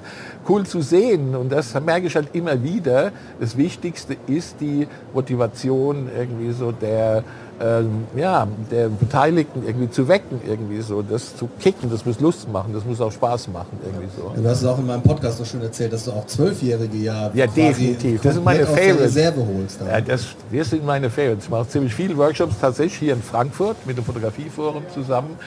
cool 0.50 0.66
zu 0.66 0.82
sehen. 0.82 1.36
Und 1.36 1.52
das 1.52 1.74
merke 1.80 2.08
ich 2.08 2.16
halt 2.16 2.30
immer 2.34 2.62
wieder. 2.64 3.12
Das 3.40 3.56
Wichtigste 3.58 4.18
ist 4.28 4.56
die 4.60 4.88
Motivation 5.14 6.10
irgendwie 6.16 6.52
so 6.52 6.72
der, 6.72 7.24
ähm, 7.62 8.06
ja, 8.16 8.48
der 8.72 8.90
Beteiligten 8.90 9.64
irgendwie 9.66 9.90
zu 9.90 10.08
wecken, 10.08 10.42
irgendwie 10.48 10.82
so, 10.82 11.02
das 11.02 11.36
zu 11.36 11.50
kicken, 11.60 11.90
das 11.90 12.06
muss 12.06 12.20
Lust 12.20 12.52
machen, 12.52 12.74
das 12.74 12.84
muss 12.86 13.00
auch 13.00 13.12
Spaß 13.12 13.50
machen, 13.50 13.80
irgendwie 13.86 14.10
so. 14.16 14.32
Du 14.36 14.48
hast 14.48 14.62
es 14.62 14.68
auch 14.68 14.80
in 14.80 14.88
meinem 14.88 15.04
Podcast 15.04 15.38
so 15.38 15.46
schön 15.46 15.62
erzählt, 15.62 15.94
dass 15.94 16.06
du 16.06 16.12
auch 16.12 16.26
Zwölfjährige 16.26 16.98
ja 16.98 17.32
Ja, 17.34 17.48
definitiv. 17.48 18.22
Das 18.22 18.36
sind 18.36 18.44
meine 18.44 18.66
Favorites. 18.66 19.16
Reserve 19.16 19.46
holst. 19.46 19.80
Ja, 19.82 20.02
das, 20.02 20.28
das 20.52 20.70
sind 20.70 20.86
meine 20.86 21.10
Favorites. 21.10 21.46
Ich 21.46 21.52
mache 21.52 21.68
ziemlich 21.68 21.94
viele 21.94 22.18
Workshops 22.18 22.56
tatsächlich 22.60 22.98
hier 22.98 23.14
in 23.14 23.22
Frankfurt 23.22 23.78
mit 23.86 23.98
dem 23.98 24.04
Fotografieforum 24.04 24.84
zusammen 24.94 25.38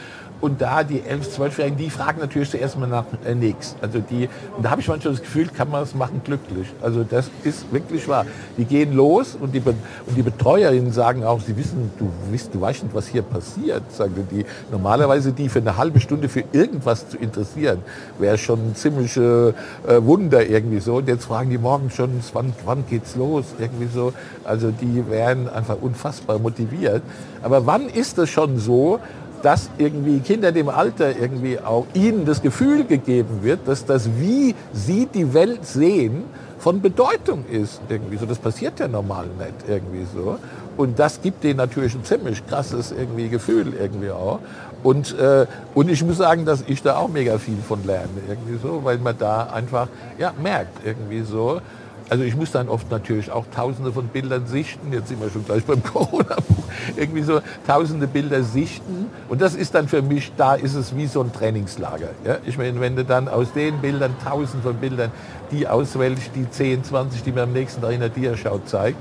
und 0.40 0.60
da 0.60 0.84
die 0.84 1.00
11-, 1.00 1.38
12-Jährigen, 1.38 1.78
die 1.78 1.90
fragen 1.90 2.20
natürlich 2.20 2.50
zuerst 2.50 2.78
mal 2.78 2.86
nach 2.86 3.04
äh, 3.24 3.34
nichts. 3.34 3.74
Also 3.80 4.00
die, 4.00 4.28
und 4.56 4.64
da 4.64 4.70
habe 4.70 4.80
ich 4.80 4.88
manchmal 4.88 5.14
das 5.14 5.22
Gefühl, 5.22 5.48
kann 5.48 5.70
man 5.70 5.82
es 5.82 5.94
machen 5.94 6.20
glücklich. 6.24 6.68
Also 6.82 7.04
das 7.04 7.30
ist 7.42 7.72
wirklich 7.72 8.06
wahr. 8.06 8.26
Die 8.58 8.64
gehen 8.64 8.92
los 8.92 9.36
und 9.40 9.54
die, 9.54 9.60
und 9.60 10.16
die 10.16 10.22
Betreuerinnen 10.22 10.92
sagen 10.92 11.24
auch, 11.24 11.40
sie 11.40 11.56
wissen, 11.56 11.90
du, 11.98 12.10
wisst, 12.30 12.54
du 12.54 12.60
weißt 12.60 12.82
nicht, 12.82 12.94
was 12.94 13.06
hier 13.06 13.22
passiert. 13.22 13.90
Sagen 13.92 14.28
die. 14.30 14.44
Normalerweise 14.70 15.32
die 15.32 15.48
für 15.48 15.60
eine 15.60 15.76
halbe 15.76 16.00
Stunde 16.00 16.28
für 16.28 16.44
irgendwas 16.52 17.08
zu 17.08 17.16
interessieren, 17.16 17.78
wäre 18.18 18.36
schon 18.36 18.70
ein 18.70 18.74
ziemliches 18.74 19.16
äh, 19.16 20.04
Wunder 20.04 20.46
irgendwie 20.46 20.80
so. 20.80 20.96
Und 20.96 21.08
jetzt 21.08 21.24
fragen 21.24 21.50
die 21.50 21.58
morgen 21.58 21.90
schon, 21.90 22.10
wann, 22.32 22.52
wann 22.64 22.84
geht's 22.88 23.16
los? 23.16 23.46
Irgendwie 23.58 23.88
so. 23.92 24.12
Also 24.44 24.70
die 24.70 25.08
werden 25.08 25.48
einfach 25.48 25.76
unfassbar 25.80 26.38
motiviert. 26.38 27.02
Aber 27.42 27.66
wann 27.66 27.88
ist 27.88 28.18
es 28.18 28.28
schon 28.28 28.58
so, 28.58 29.00
dass 29.42 29.70
irgendwie 29.78 30.20
Kinder 30.20 30.52
dem 30.52 30.68
Alter 30.68 31.16
irgendwie 31.16 31.58
auch 31.60 31.86
ihnen 31.94 32.24
das 32.24 32.42
Gefühl 32.42 32.84
gegeben 32.84 33.42
wird, 33.42 33.60
dass 33.66 33.84
das, 33.84 34.08
wie 34.18 34.54
sie 34.72 35.06
die 35.06 35.32
Welt 35.34 35.66
sehen, 35.66 36.24
von 36.58 36.80
Bedeutung 36.80 37.44
ist 37.50 37.80
irgendwie 37.88 38.16
so. 38.16 38.26
Das 38.26 38.38
passiert 38.38 38.80
ja 38.80 38.88
normal 38.88 39.26
nicht 39.38 39.68
irgendwie 39.68 40.06
so. 40.12 40.38
Und 40.76 40.98
das 40.98 41.22
gibt 41.22 41.44
denen 41.44 41.58
natürlich 41.58 41.94
ein 41.94 42.04
ziemlich 42.04 42.46
krasses 42.46 42.92
irgendwie 42.92 43.28
Gefühl 43.28 43.72
irgendwie 43.80 44.10
auch. 44.10 44.40
Und, 44.82 45.18
äh, 45.18 45.46
und 45.74 45.88
ich 45.88 46.04
muss 46.04 46.18
sagen, 46.18 46.44
dass 46.44 46.64
ich 46.66 46.82
da 46.82 46.96
auch 46.96 47.08
mega 47.08 47.38
viel 47.38 47.58
von 47.66 47.84
lerne 47.84 48.08
irgendwie 48.28 48.58
so, 48.62 48.84
weil 48.84 48.98
man 48.98 49.16
da 49.18 49.44
einfach 49.44 49.88
ja, 50.18 50.32
merkt 50.42 50.84
irgendwie 50.84 51.22
so, 51.22 51.60
also 52.08 52.22
ich 52.22 52.36
muss 52.36 52.52
dann 52.52 52.68
oft 52.68 52.90
natürlich 52.90 53.30
auch 53.30 53.44
tausende 53.54 53.92
von 53.92 54.06
Bildern 54.08 54.46
sichten. 54.46 54.92
Jetzt 54.92 55.08
sind 55.08 55.20
wir 55.20 55.30
schon 55.30 55.44
gleich 55.44 55.64
beim 55.64 55.82
Corona-Buch. 55.92 56.64
Irgendwie 56.96 57.22
so 57.22 57.40
tausende 57.66 58.06
Bilder 58.06 58.42
sichten. 58.42 59.06
Und 59.28 59.40
das 59.40 59.54
ist 59.54 59.74
dann 59.74 59.88
für 59.88 60.02
mich, 60.02 60.32
da 60.36 60.54
ist 60.54 60.74
es 60.74 60.96
wie 60.96 61.06
so 61.06 61.20
ein 61.20 61.32
Trainingslager. 61.32 62.10
Ja? 62.24 62.38
Ich 62.46 62.58
meine, 62.58 62.80
wenn 62.80 62.96
du 62.96 63.04
dann 63.04 63.28
aus 63.28 63.52
den 63.52 63.80
Bildern, 63.80 64.14
tausend 64.24 64.62
von 64.62 64.76
Bildern, 64.76 65.10
die 65.50 65.66
auswählst, 65.66 66.30
die 66.34 66.48
10, 66.48 66.84
20, 66.84 67.22
die 67.22 67.32
mir 67.32 67.42
am 67.42 67.52
nächsten 67.52 67.82
Tag 67.82 67.92
in 67.92 68.00
der 68.00 68.08
Diaschau 68.08 68.60
zeigt, 68.64 68.98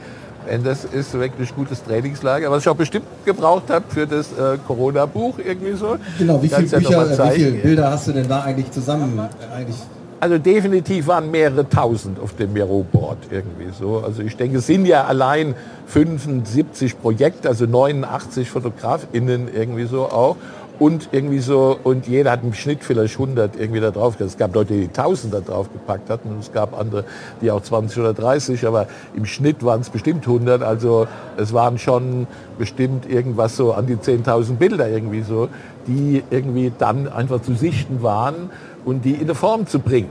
das 0.63 0.85
ist 0.85 1.13
wirklich 1.13 1.55
gutes 1.55 1.83
Trainingslager, 1.83 2.51
was 2.51 2.61
ich 2.61 2.69
auch 2.69 2.75
bestimmt 2.75 3.07
gebraucht 3.25 3.69
habe 3.69 3.85
für 3.89 4.05
das 4.05 4.31
äh, 4.31 4.59
Corona-Buch 4.67 5.39
irgendwie 5.39 5.73
so. 5.73 5.97
Genau, 6.19 6.41
wie 6.41 6.49
viele, 6.49 6.61
Bücher, 6.61 7.31
wie 7.31 7.35
viele 7.35 7.51
Bilder 7.53 7.89
hast 7.89 8.07
du 8.07 8.11
denn 8.11 8.27
da 8.27 8.41
eigentlich 8.41 8.69
zusammen 8.71 9.19
eigentlich 9.55 9.77
also 10.25 10.39
definitiv 10.39 11.05
waren 11.05 11.29
mehrere 11.29 11.69
tausend 11.69 12.19
auf 12.19 12.35
dem 12.35 12.53
Miro-Board 12.53 13.27
irgendwie 13.29 13.69
so. 13.79 14.01
Also 14.03 14.23
ich 14.23 14.35
denke, 14.35 14.57
es 14.57 14.65
sind 14.65 14.87
ja 14.87 15.03
allein 15.03 15.53
75 15.85 16.99
Projekte, 16.99 17.47
also 17.47 17.67
89 17.67 18.49
FotografInnen 18.49 19.53
irgendwie 19.53 19.85
so 19.85 20.05
auch. 20.05 20.35
Und 20.79 21.09
irgendwie 21.11 21.39
so, 21.39 21.77
und 21.83 22.07
jeder 22.07 22.31
hat 22.31 22.43
im 22.43 22.53
Schnitt 22.53 22.83
vielleicht 22.83 23.13
100 23.13 23.55
irgendwie 23.55 23.79
da 23.79 23.91
drauf. 23.91 24.19
Es 24.19 24.35
gab 24.35 24.55
Leute, 24.55 24.73
die 24.73 24.87
1000 24.87 25.31
da 25.31 25.39
drauf 25.41 25.71
gepackt 25.71 26.09
hatten 26.09 26.29
und 26.31 26.39
es 26.39 26.51
gab 26.51 26.77
andere, 26.77 27.05
die 27.39 27.51
auch 27.51 27.61
20 27.61 27.99
oder 27.99 28.13
30, 28.13 28.65
aber 28.65 28.87
im 29.15 29.25
Schnitt 29.25 29.63
waren 29.63 29.81
es 29.81 29.91
bestimmt 29.91 30.25
100. 30.25 30.63
Also 30.63 31.07
es 31.37 31.53
waren 31.53 31.77
schon 31.77 32.25
bestimmt 32.57 33.07
irgendwas 33.07 33.55
so 33.55 33.73
an 33.73 33.85
die 33.85 33.95
10.000 33.95 34.55
Bilder 34.55 34.89
irgendwie 34.89 35.21
so, 35.21 35.49
die 35.87 36.23
irgendwie 36.31 36.73
dann 36.77 37.07
einfach 37.07 37.43
zu 37.43 37.53
sichten 37.53 38.01
waren 38.01 38.49
und 38.85 39.03
die 39.03 39.13
in 39.13 39.21
eine 39.21 39.35
Form 39.35 39.67
zu 39.67 39.79
bringen. 39.79 40.09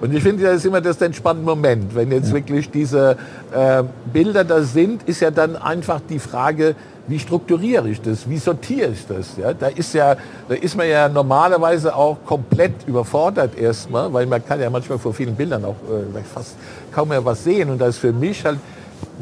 Und 0.00 0.14
ich 0.14 0.22
finde, 0.22 0.42
das 0.44 0.56
ist 0.56 0.66
immer 0.66 0.82
das 0.82 1.00
entspannende 1.00 1.48
Moment. 1.48 1.94
Wenn 1.94 2.12
jetzt 2.12 2.32
wirklich 2.32 2.70
diese 2.70 3.16
äh, 3.54 3.82
Bilder 4.12 4.44
da 4.44 4.62
sind, 4.62 5.02
ist 5.04 5.20
ja 5.20 5.30
dann 5.30 5.56
einfach 5.56 6.00
die 6.06 6.18
Frage, 6.18 6.74
wie 7.06 7.18
strukturiere 7.18 7.88
ich 7.88 8.00
das, 8.00 8.28
wie 8.28 8.38
sortiere 8.38 8.90
ich 8.90 9.06
das? 9.06 9.36
Ja? 9.38 9.54
Da, 9.54 9.68
ist 9.68 9.94
ja, 9.94 10.16
da 10.48 10.54
ist 10.54 10.76
man 10.76 10.88
ja 10.88 11.08
normalerweise 11.08 11.94
auch 11.94 12.18
komplett 12.24 12.72
überfordert 12.86 13.56
erstmal, 13.56 14.12
weil 14.12 14.26
man 14.26 14.44
kann 14.44 14.60
ja 14.60 14.68
manchmal 14.68 14.98
vor 14.98 15.14
vielen 15.14 15.36
Bildern 15.36 15.64
auch 15.64 15.76
äh, 15.90 16.22
fast 16.22 16.56
kaum 16.92 17.08
mehr 17.08 17.24
was 17.24 17.44
sehen. 17.44 17.70
Und 17.70 17.78
da 17.78 17.86
ist 17.86 17.98
für 17.98 18.12
mich 18.12 18.44
halt 18.44 18.58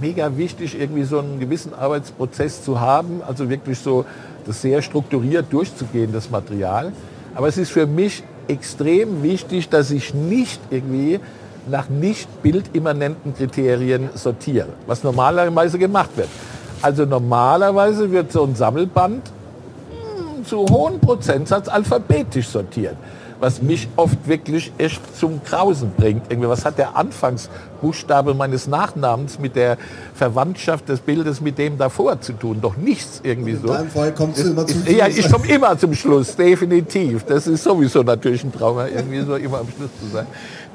mega 0.00 0.36
wichtig, 0.36 0.80
irgendwie 0.80 1.04
so 1.04 1.18
einen 1.18 1.38
gewissen 1.38 1.74
Arbeitsprozess 1.74 2.64
zu 2.64 2.80
haben, 2.80 3.20
also 3.26 3.48
wirklich 3.48 3.78
so 3.78 4.04
das 4.46 4.62
sehr 4.62 4.82
strukturiert 4.82 5.46
durchzugehen, 5.50 6.12
das 6.12 6.30
Material. 6.30 6.92
Aber 7.34 7.48
es 7.48 7.58
ist 7.58 7.70
für 7.70 7.86
mich 7.86 8.22
extrem 8.48 9.22
wichtig, 9.22 9.68
dass 9.68 9.90
ich 9.90 10.14
nicht 10.14 10.60
irgendwie 10.70 11.20
nach 11.68 11.88
nicht 11.88 12.42
bildimmanenten 12.42 13.34
Kriterien 13.34 14.10
sortiere, 14.14 14.68
was 14.86 15.04
normalerweise 15.04 15.78
gemacht 15.78 16.10
wird. 16.16 16.28
Also 16.80 17.04
normalerweise 17.04 18.10
wird 18.10 18.32
so 18.32 18.42
ein 18.44 18.56
Sammelband 18.56 19.22
hm, 19.90 20.44
zu 20.44 20.66
hohen 20.68 20.98
Prozentsatz 20.98 21.68
alphabetisch 21.68 22.48
sortiert 22.48 22.96
was 23.42 23.60
mich 23.60 23.88
oft 23.96 24.28
wirklich 24.28 24.72
echt 24.78 25.00
zum 25.18 25.42
Krausen 25.42 25.90
bringt. 25.96 26.30
Irgendwie, 26.30 26.48
was 26.48 26.64
hat 26.64 26.78
der 26.78 26.96
Anfangsbuchstabe 26.96 28.34
meines 28.34 28.68
Nachnamens 28.68 29.40
mit 29.40 29.56
der 29.56 29.78
Verwandtschaft 30.14 30.88
des 30.88 31.00
Bildes 31.00 31.40
mit 31.40 31.58
dem 31.58 31.76
davor 31.76 32.20
zu 32.20 32.34
tun? 32.34 32.60
Doch 32.62 32.76
nichts 32.76 33.20
irgendwie 33.24 33.56
so. 33.56 33.66
In 33.66 33.72
deinem 33.72 33.90
Fall 33.90 34.14
kommst 34.14 34.38
du 34.44 34.50
immer 34.50 34.64
zum 34.64 34.84
Schluss. 34.84 34.96
Ja, 34.96 35.08
ich 35.08 35.28
komme 35.28 35.48
immer 35.48 35.76
zum 35.76 35.92
Schluss, 35.92 36.36
definitiv. 36.36 37.24
Das 37.24 37.48
ist 37.48 37.64
sowieso 37.64 38.04
natürlich 38.04 38.44
ein 38.44 38.52
Trauma, 38.52 38.86
irgendwie 38.86 39.22
so 39.22 39.34
immer 39.34 39.58
am 39.58 39.66
Schluss 39.76 39.90
zu 40.00 40.06
sein. 40.12 40.26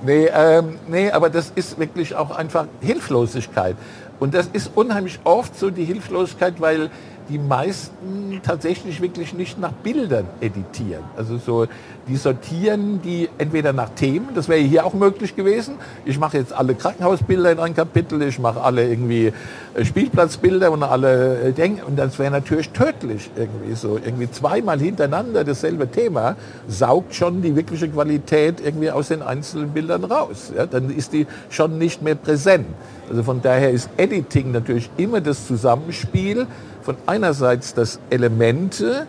Nee, 0.06 0.28
ähm, 0.34 0.78
nee, 0.90 1.10
aber 1.10 1.30
das 1.30 1.54
ist 1.56 1.80
wirklich 1.80 2.16
auch 2.16 2.32
einfach 2.32 2.66
Hilflosigkeit. 2.82 3.78
Und 4.20 4.34
das 4.34 4.50
ist 4.52 4.72
unheimlich 4.76 5.20
oft 5.24 5.58
so 5.58 5.70
die 5.70 5.86
Hilflosigkeit, 5.86 6.60
weil 6.60 6.90
die 7.30 7.40
meisten 7.40 8.42
tatsächlich 8.44 9.02
wirklich 9.02 9.34
nicht 9.34 9.60
nach 9.60 9.72
Bildern 9.72 10.26
editieren. 10.42 11.04
Also 11.16 11.38
so, 11.38 11.68
die 12.08 12.16
sortieren 12.16 13.02
die 13.02 13.30
entweder 13.38 13.74
nach 13.74 13.90
Themen, 13.90 14.30
das 14.34 14.48
wäre 14.48 14.60
hier 14.60 14.86
auch 14.86 14.94
möglich 14.94 15.36
gewesen. 15.36 15.76
Ich 16.06 16.20
mache 16.20 16.38
jetzt 16.38 16.54
alle 16.54 16.76
Krankenhausbilder 16.76 17.52
in 17.52 17.60
ein 17.60 17.76
Kapitel, 17.76 18.22
ich 18.22 18.40
mache 18.40 18.62
alle 18.62 18.88
irgendwie 18.88 19.34
äh, 19.76 19.86
Spielplatzbilder 19.86 20.72
und 20.72 20.84
alle 20.84 21.42
äh, 21.42 21.52
Denken 21.52 21.84
und 21.84 21.98
das 21.98 22.18
wäre 22.18 22.32
natürlich 22.32 22.70
tödlich 22.70 23.30
irgendwie 23.36 23.76
so. 23.76 23.98
Irgendwie 24.04 24.32
zweimal 24.32 24.80
hintereinander 24.80 25.44
dasselbe 25.44 25.90
Thema 25.90 26.36
saugt 26.68 27.14
schon 27.14 27.42
die 27.42 27.56
wirkliche 27.56 27.90
Qualität 27.90 28.62
irgendwie 28.64 28.92
aus 28.92 29.10
den 29.10 29.22
einzelnen 29.22 29.70
Bildern 29.70 30.04
raus. 30.06 30.54
Ja? 30.56 30.66
Dann 30.66 30.90
ist 30.90 31.14
die 31.14 31.28
schon 31.50 31.78
nicht 31.78 32.02
mehr 32.02 32.16
präsent. 32.16 32.68
Also 33.10 33.24
von 33.24 33.42
daher 33.42 33.72
ist 33.72 33.90
Editing 33.98 34.52
natürlich 34.52 34.90
immer 34.98 35.22
das 35.22 35.48
Zusammenspiel 35.48 36.48
von 36.88 36.96
einerseits 37.06 37.74
das 37.74 38.00
Elemente, 38.10 39.08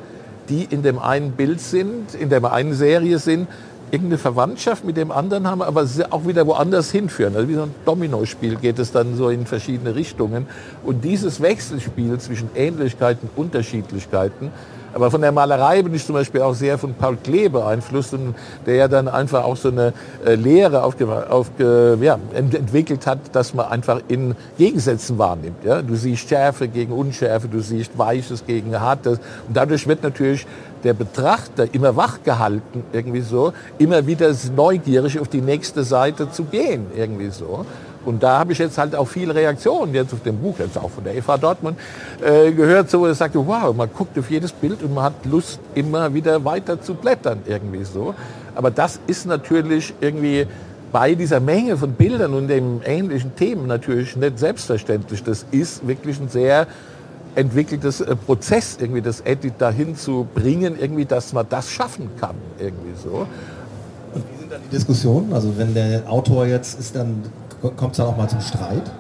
die 0.49 0.65
in 0.65 0.83
dem 0.83 0.99
einen 0.99 1.31
Bild 1.31 1.61
sind, 1.61 2.13
in 2.13 2.29
der 2.29 2.43
einen 2.53 2.75
Serie 2.75 3.21
sind, 3.21 3.47
irgendeine 3.93 4.19
Verwandtschaft 4.19 4.85
mit 4.85 4.97
dem 4.97 5.13
anderen 5.13 5.47
haben, 5.47 5.63
aber 5.63 5.87
auch 6.11 6.27
wieder 6.27 6.45
woanders 6.49 6.91
hinführen. 6.91 7.37
Also 7.37 7.49
wie 7.49 7.55
so 7.55 7.63
ein 7.63 7.75
Dominospiel 7.85 8.57
geht 8.57 8.81
es 8.81 8.91
dann 8.91 9.17
so 9.17 9.29
in 9.29 9.47
verschiedene 9.47 9.95
Richtungen. 9.95 10.49
Und 10.83 11.05
dieses 11.05 11.41
Wechselspiel 11.41 12.19
zwischen 12.19 12.51
Ähnlichkeiten, 12.57 13.31
Unterschiedlichkeiten, 13.37 14.51
aber 14.99 15.13
von 15.13 15.21
der 15.21 15.31
Malerei 15.31 15.81
bin 15.81 15.95
ich 15.95 16.05
zum 16.05 16.17
Beispiel 16.17 16.43
auch 16.43 16.55
sehr 16.55 16.77
von 16.77 16.93
Paul 16.93 17.17
Klee 17.23 17.49
beeinflusst, 17.49 18.17
der 18.67 18.75
ja 18.75 18.89
dann 18.89 19.07
einfach 19.07 19.45
auch 19.45 19.57
so 19.57 19.69
eine 19.69 19.93
äh, 20.27 20.35
Lehre 20.35 20.83
aufge, 20.83 21.31
aufge, 21.31 21.97
ja, 22.01 22.19
entwickelt 22.35 23.07
hat, 23.07 23.21
dass 23.33 23.55
man 23.55 23.67
einfach 23.67 24.01
in 24.09 24.35
Gegensätzen 24.59 25.17
wahrnimmt. 25.17 25.65
Ja? 25.65 25.83
Du 25.83 25.95
siehst 25.95 26.29
Schärfe 26.29 26.67
gegen 26.67 26.93
Unschärfe, 26.93 27.47
du 27.47 27.61
siehst 27.61 27.97
Weiches 27.97 28.45
gegen 28.45 28.81
Hartes. 28.81 29.21
Und 29.47 29.57
dadurch 29.57 29.87
wird 29.87 30.03
natürlich 30.03 30.49
der 30.83 30.95
Betrachter 30.95 31.73
immer 31.73 31.95
wach 31.95 32.19
gehalten, 32.25 32.83
irgendwie 32.93 33.21
so, 33.21 33.53
immer 33.79 34.05
wieder 34.05 34.33
neugierig 34.57 35.21
auf 35.21 35.29
die 35.29 35.41
nächste 35.41 35.85
Seite 35.85 36.33
zu 36.33 36.43
gehen, 36.43 36.87
irgendwie 36.97 37.31
so. 37.31 37.65
Und 38.09 38.23
da 38.23 38.39
habe 38.39 38.53
ich 38.53 38.59
jetzt 38.59 38.79
halt 38.79 38.95
auch 38.95 39.07
viele 39.07 39.35
Reaktionen 39.35 39.93
jetzt 39.93 40.15
auf 40.15 40.23
dem 40.23 40.39
Buch, 40.39 40.59
jetzt 40.59 40.79
auch 40.79 40.91
von 40.91 41.05
der 41.05 41.15
Eva 41.15 41.37
Dortmund, 41.37 41.79
äh, 42.25 42.51
gehört, 42.53 42.89
so, 42.89 43.07
dass 43.07 43.19
sagte, 43.19 43.47
wow, 43.47 43.77
man 43.77 43.91
guckt 43.93 44.19
auf 44.19 44.31
jedes 44.31 44.51
Bild 44.51 44.83
und 44.83 44.95
man 44.95 45.05
hat 45.05 45.27
Lust, 45.27 45.61
immer 45.75 46.15
wieder 46.15 46.43
weiter 46.45 46.81
zu 46.81 46.95
blättern, 46.95 47.41
irgendwie 47.47 47.85
so. 47.85 48.15
Aber 48.55 48.71
das 48.71 48.99
ist 49.07 49.27
natürlich 49.27 49.93
irgendwie 50.01 50.47
bei 50.91 51.15
dieser 51.15 51.39
Menge 51.41 51.77
von 51.77 51.93
Bildern 51.93 52.33
und 52.33 52.49
den 52.49 52.81
ähnlichen 52.85 53.37
Themen 53.37 53.67
natürlich 53.67 54.17
nicht 54.17 54.39
selbstverständlich. 54.39 55.23
Das 55.23 55.45
ist 55.51 55.87
wirklich 55.87 56.19
ein 56.19 56.31
sehr 56.31 56.67
entwickeltes 57.35 58.01
äh, 58.01 58.17
Prozess, 58.17 58.79
irgendwie 58.81 59.03
das 59.03 59.21
Edit 59.21 59.55
dahin 59.59 59.97
zu 59.97 60.27
bringen, 60.35 60.77
irgendwie, 60.81 61.05
dass 61.05 61.35
man 61.35 61.47
das 61.49 61.71
schaffen 61.71 62.09
kann, 62.19 62.37
irgendwie 62.59 62.95
so. 63.03 63.27
Und 64.15 64.25
wie 64.33 64.41
sind 64.41 64.53
dann 64.53 64.61
die 64.65 64.75
Diskussionen? 64.75 65.33
Also 65.35 65.53
wenn 65.59 65.75
der 65.75 66.11
Autor 66.11 66.47
jetzt 66.47 66.81
ist, 66.81 66.97
dann 66.97 67.23
kommt 67.61 67.93
es 67.93 67.97
dann 67.99 68.07
auch 68.07 68.17
mal 68.17 68.29
zum 68.29 68.41
Streit? 68.41 68.91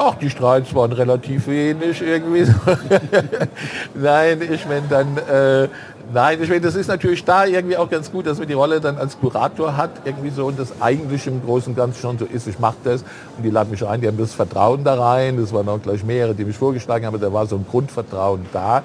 Ach, 0.00 0.14
die 0.14 0.30
Streits 0.30 0.72
waren 0.74 0.92
relativ 0.92 1.48
wenig 1.48 2.00
irgendwie. 2.00 2.46
Nein, 3.94 4.40
ich 4.48 4.64
meine 4.66 4.86
dann, 4.88 5.16
äh, 5.16 5.68
nein, 6.12 6.38
ich 6.40 6.48
meine, 6.48 6.60
das 6.60 6.76
ist 6.76 6.86
natürlich 6.86 7.24
da 7.24 7.44
irgendwie 7.44 7.76
auch 7.76 7.90
ganz 7.90 8.10
gut, 8.10 8.26
dass 8.26 8.38
man 8.38 8.46
die 8.46 8.54
Rolle 8.54 8.80
dann 8.80 8.96
als 8.96 9.18
Kurator 9.18 9.76
hat, 9.76 9.90
irgendwie 10.04 10.30
so 10.30 10.46
und 10.46 10.58
das 10.58 10.80
eigentlich 10.80 11.26
im 11.26 11.42
Großen 11.42 11.72
und 11.72 11.76
Ganzen 11.76 12.00
schon 12.00 12.16
so 12.18 12.24
ist, 12.24 12.46
ich 12.46 12.58
mache 12.58 12.76
das 12.84 13.02
und 13.36 13.42
die 13.42 13.50
laden 13.50 13.70
mich 13.70 13.84
ein, 13.84 14.00
die 14.00 14.06
haben 14.06 14.18
das 14.18 14.34
Vertrauen 14.34 14.84
da 14.84 14.94
rein, 14.94 15.36
das 15.36 15.52
waren 15.52 15.68
auch 15.68 15.82
gleich 15.82 16.04
mehrere, 16.04 16.34
die 16.34 16.44
mich 16.44 16.56
vorgeschlagen 16.56 17.04
haben, 17.04 17.20
da 17.20 17.32
war 17.32 17.46
so 17.46 17.56
ein 17.56 17.66
Grundvertrauen 17.68 18.46
da. 18.52 18.82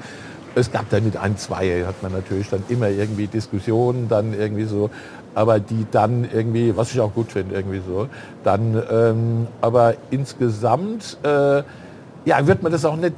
Es 0.56 0.72
gab 0.72 0.88
dann 0.92 1.04
mit 1.04 1.18
ein, 1.18 1.36
zwei, 1.38 1.84
hat 1.86 2.04
man 2.04 2.12
natürlich 2.12 2.50
dann 2.50 2.64
immer 2.70 2.88
irgendwie 2.88 3.26
Diskussionen, 3.26 4.08
dann 4.08 4.34
irgendwie 4.34 4.66
so, 4.66 4.92
aber 5.36 5.60
die 5.60 5.86
dann 5.92 6.28
irgendwie, 6.32 6.76
was 6.76 6.92
ich 6.92 7.00
auch 7.00 7.14
gut 7.14 7.32
finde, 7.32 7.56
irgendwie 7.56 7.82
so, 7.86 8.08
dann, 8.44 8.82
ähm, 8.92 9.48
aber 9.62 9.96
insgesamt, 10.12 11.18
äh, 11.24 11.64
ja, 12.26 12.48
wird 12.48 12.64
man 12.64 12.72
das 12.72 12.86
auch 12.86 12.96
nicht, 12.96 13.14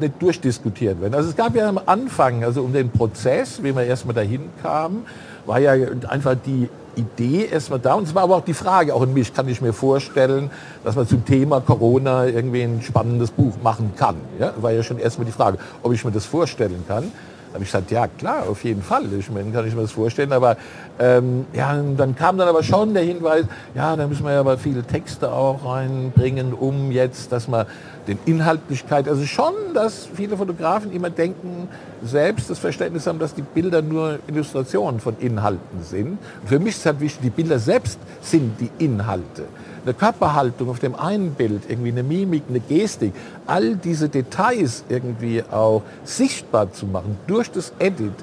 nicht 0.00 0.20
durchdiskutieren 0.20 1.00
werden. 1.00 1.14
Also 1.14 1.30
es 1.30 1.36
gab 1.36 1.54
ja 1.54 1.68
am 1.68 1.80
Anfang, 1.86 2.44
also 2.44 2.62
um 2.62 2.72
den 2.72 2.90
Prozess, 2.90 3.62
wie 3.62 3.72
man 3.72 3.84
erstmal 3.86 4.14
dahin 4.14 4.50
kam, 4.62 5.04
war 5.46 5.58
ja 5.58 5.72
einfach 6.08 6.36
die 6.44 6.68
Idee 6.96 7.48
erstmal 7.50 7.78
da. 7.78 7.94
Und 7.94 8.04
es 8.04 8.14
war 8.14 8.22
aber 8.22 8.36
auch 8.36 8.44
die 8.44 8.54
Frage, 8.54 8.94
auch 8.94 9.02
in 9.02 9.12
mich 9.12 9.34
kann 9.34 9.48
ich 9.48 9.60
mir 9.60 9.72
vorstellen, 9.72 10.50
dass 10.84 10.96
man 10.96 11.06
zum 11.06 11.24
Thema 11.24 11.60
Corona 11.60 12.26
irgendwie 12.26 12.62
ein 12.62 12.82
spannendes 12.82 13.30
Buch 13.30 13.54
machen 13.62 13.92
kann. 13.96 14.16
Ja? 14.38 14.54
War 14.60 14.72
ja 14.72 14.82
schon 14.82 14.98
erstmal 14.98 15.26
die 15.26 15.32
Frage, 15.32 15.58
ob 15.82 15.92
ich 15.92 16.04
mir 16.04 16.12
das 16.12 16.26
vorstellen 16.26 16.84
kann. 16.86 17.04
Da 17.48 17.54
habe 17.54 17.64
ich 17.64 17.70
gesagt, 17.70 17.90
ja 17.90 18.08
klar, 18.08 18.48
auf 18.48 18.64
jeden 18.64 18.82
Fall. 18.82 19.04
Ich 19.18 19.30
meine, 19.30 19.52
kann 19.52 19.66
ich 19.66 19.74
mir 19.74 19.82
das 19.82 19.92
vorstellen. 19.92 20.32
Aber 20.32 20.56
ähm, 20.98 21.46
ja, 21.52 21.74
dann 21.96 22.14
kam 22.14 22.38
dann 22.38 22.48
aber 22.48 22.62
schon 22.62 22.94
der 22.94 23.02
Hinweis, 23.02 23.46
ja, 23.74 23.96
da 23.96 24.06
müssen 24.06 24.24
wir 24.24 24.32
ja 24.32 24.40
aber 24.40 24.58
viele 24.58 24.82
Texte 24.84 25.32
auch 25.32 25.64
reinbringen, 25.64 26.52
um 26.52 26.90
jetzt, 26.92 27.32
dass 27.32 27.48
man 27.48 27.66
den 28.06 28.18
Inhaltlichkeit, 28.26 29.08
also 29.08 29.24
schon, 29.24 29.54
dass 29.72 30.06
viele 30.14 30.36
Fotografen 30.36 30.92
immer 30.92 31.10
denken, 31.10 31.68
selbst 32.04 32.50
das 32.50 32.58
Verständnis 32.58 33.06
haben, 33.06 33.18
dass 33.18 33.34
die 33.34 33.42
Bilder 33.42 33.82
nur 33.82 34.18
Illustrationen 34.28 35.00
von 35.00 35.16
Inhalten 35.18 35.82
sind. 35.82 36.18
Und 36.42 36.48
für 36.48 36.58
mich 36.58 36.76
ist 36.76 36.86
halt 36.86 37.00
wichtig, 37.00 37.22
die 37.22 37.30
Bilder 37.30 37.58
selbst 37.58 37.98
sind 38.20 38.60
die 38.60 38.70
Inhalte 38.84 39.44
eine 39.84 39.94
Körperhaltung 39.94 40.70
auf 40.70 40.78
dem 40.78 40.94
einen 40.94 41.32
Bild, 41.32 41.62
irgendwie 41.68 41.90
eine 41.90 42.02
Mimik, 42.02 42.44
eine 42.48 42.60
Gestik, 42.60 43.12
all 43.46 43.76
diese 43.76 44.08
Details 44.08 44.84
irgendwie 44.88 45.42
auch 45.42 45.82
sichtbar 46.04 46.72
zu 46.72 46.86
machen, 46.86 47.18
durch 47.26 47.50
das 47.50 47.72
Edit 47.78 48.14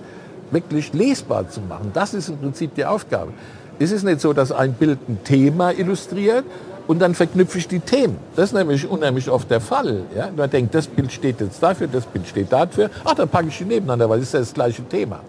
wirklich 0.51 0.93
lesbar 0.93 1.49
zu 1.49 1.61
machen. 1.61 1.91
Das 1.93 2.13
ist 2.13 2.29
im 2.29 2.37
Prinzip 2.37 2.75
die 2.75 2.85
Aufgabe. 2.85 3.33
Es 3.79 3.91
ist 3.91 4.03
nicht 4.03 4.21
so, 4.21 4.33
dass 4.33 4.51
ein 4.51 4.73
Bild 4.73 4.99
ein 5.09 5.23
Thema 5.23 5.71
illustriert 5.71 6.45
und 6.87 6.99
dann 6.99 7.15
verknüpfe 7.15 7.57
ich 7.57 7.67
die 7.67 7.79
Themen. 7.79 8.17
Das 8.35 8.49
ist 8.49 8.53
nämlich 8.53 8.87
unheimlich 8.87 9.29
oft 9.29 9.49
der 9.49 9.61
Fall. 9.61 10.03
Ja? 10.15 10.29
Man 10.35 10.49
denkt, 10.49 10.75
das 10.75 10.87
Bild 10.87 11.11
steht 11.11 11.41
jetzt 11.41 11.61
dafür, 11.63 11.87
das 11.87 12.05
Bild 12.05 12.27
steht 12.27 12.51
dafür. 12.51 12.89
Ach, 13.03 13.13
dann 13.13 13.29
packe 13.29 13.47
ich 13.47 13.57
die 13.57 13.65
nebeneinander, 13.65 14.09
weil 14.09 14.19
es 14.19 14.27
ist 14.27 14.33
ja 14.33 14.39
das 14.39 14.53
gleiche 14.53 14.83
Thema. 14.83 15.21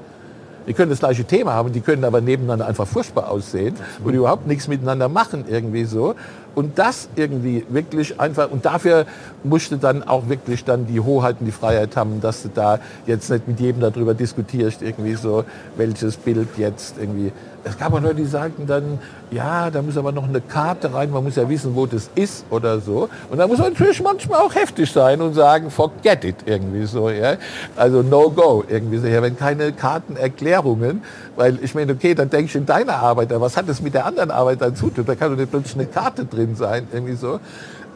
Die 0.66 0.74
können 0.74 0.90
das 0.90 1.00
gleiche 1.00 1.24
Thema 1.24 1.54
haben, 1.54 1.72
die 1.72 1.80
können 1.80 2.04
aber 2.04 2.20
nebeneinander 2.20 2.66
einfach 2.66 2.86
furchtbar 2.86 3.30
aussehen 3.30 3.74
und 4.04 4.14
überhaupt 4.14 4.46
nichts 4.46 4.68
miteinander 4.68 5.08
machen 5.08 5.44
irgendwie 5.48 5.84
so. 5.84 6.14
Und 6.54 6.78
das 6.78 7.08
irgendwie 7.16 7.64
wirklich 7.68 8.20
einfach, 8.20 8.50
und 8.50 8.64
dafür 8.64 9.06
musste 9.42 9.78
dann 9.78 10.02
auch 10.02 10.28
wirklich 10.28 10.64
dann 10.64 10.86
die 10.86 11.00
Hoheiten 11.00 11.44
die 11.44 11.52
Freiheit 11.52 11.96
haben, 11.96 12.20
dass 12.20 12.42
du 12.42 12.50
da 12.54 12.78
jetzt 13.06 13.30
nicht 13.30 13.48
mit 13.48 13.60
jedem 13.60 13.80
darüber 13.80 14.14
diskutierst, 14.14 14.82
irgendwie 14.82 15.14
so, 15.14 15.44
welches 15.76 16.16
Bild 16.16 16.48
jetzt 16.58 16.96
irgendwie 16.98 17.32
es 17.64 17.78
gab 17.78 17.92
auch 17.92 18.00
Leute, 18.00 18.16
die 18.16 18.24
sagten 18.24 18.66
dann, 18.66 18.98
ja, 19.30 19.70
da 19.70 19.82
muss 19.82 19.96
aber 19.96 20.10
noch 20.10 20.28
eine 20.28 20.40
Karte 20.40 20.92
rein, 20.92 21.10
man 21.10 21.22
muss 21.22 21.36
ja 21.36 21.48
wissen, 21.48 21.76
wo 21.76 21.86
das 21.86 22.10
ist 22.14 22.44
oder 22.50 22.80
so. 22.80 23.08
Und 23.30 23.38
da 23.38 23.46
muss 23.46 23.58
man 23.58 23.72
natürlich 23.72 24.02
manchmal 24.02 24.40
auch 24.40 24.54
heftig 24.54 24.90
sein 24.90 25.20
und 25.20 25.34
sagen, 25.34 25.70
forget 25.70 26.24
it 26.24 26.36
irgendwie 26.44 26.84
so. 26.86 27.08
Ja? 27.08 27.36
Also 27.76 28.02
no 28.02 28.30
go 28.30 28.64
irgendwie 28.68 28.98
so. 28.98 29.06
Ja, 29.06 29.22
wenn 29.22 29.36
keine 29.36 29.72
Kartenerklärungen, 29.72 31.02
weil 31.36 31.58
ich 31.62 31.74
meine, 31.74 31.92
okay, 31.92 32.14
dann 32.14 32.30
denke 32.30 32.46
ich 32.46 32.56
in 32.56 32.66
deiner 32.66 32.96
Arbeit, 32.96 33.28
was 33.30 33.56
hat 33.56 33.68
das 33.68 33.80
mit 33.80 33.94
der 33.94 34.06
anderen 34.06 34.30
Arbeit 34.30 34.60
dann 34.60 34.74
zu 34.74 34.90
tun? 34.90 35.04
Da 35.06 35.14
kann 35.14 35.30
doch 35.30 35.38
nicht 35.38 35.50
plötzlich 35.50 35.76
eine 35.76 35.86
Karte 35.86 36.24
drin 36.24 36.41
sein, 36.56 36.86
irgendwie 36.92 37.14
so. 37.14 37.40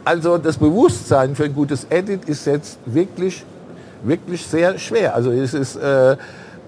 Also 0.05 0.39
das 0.39 0.57
Bewusstsein 0.57 1.35
für 1.35 1.45
ein 1.45 1.55
gutes 1.55 1.87
Edit 1.91 2.27
ist 2.27 2.47
jetzt 2.47 2.79
wirklich, 2.87 3.45
wirklich 4.05 4.47
sehr 4.47 4.79
schwer. 4.79 5.15
Also 5.15 5.31
es 5.31 5.55
ist... 5.55 5.77
Äh, 5.77 6.17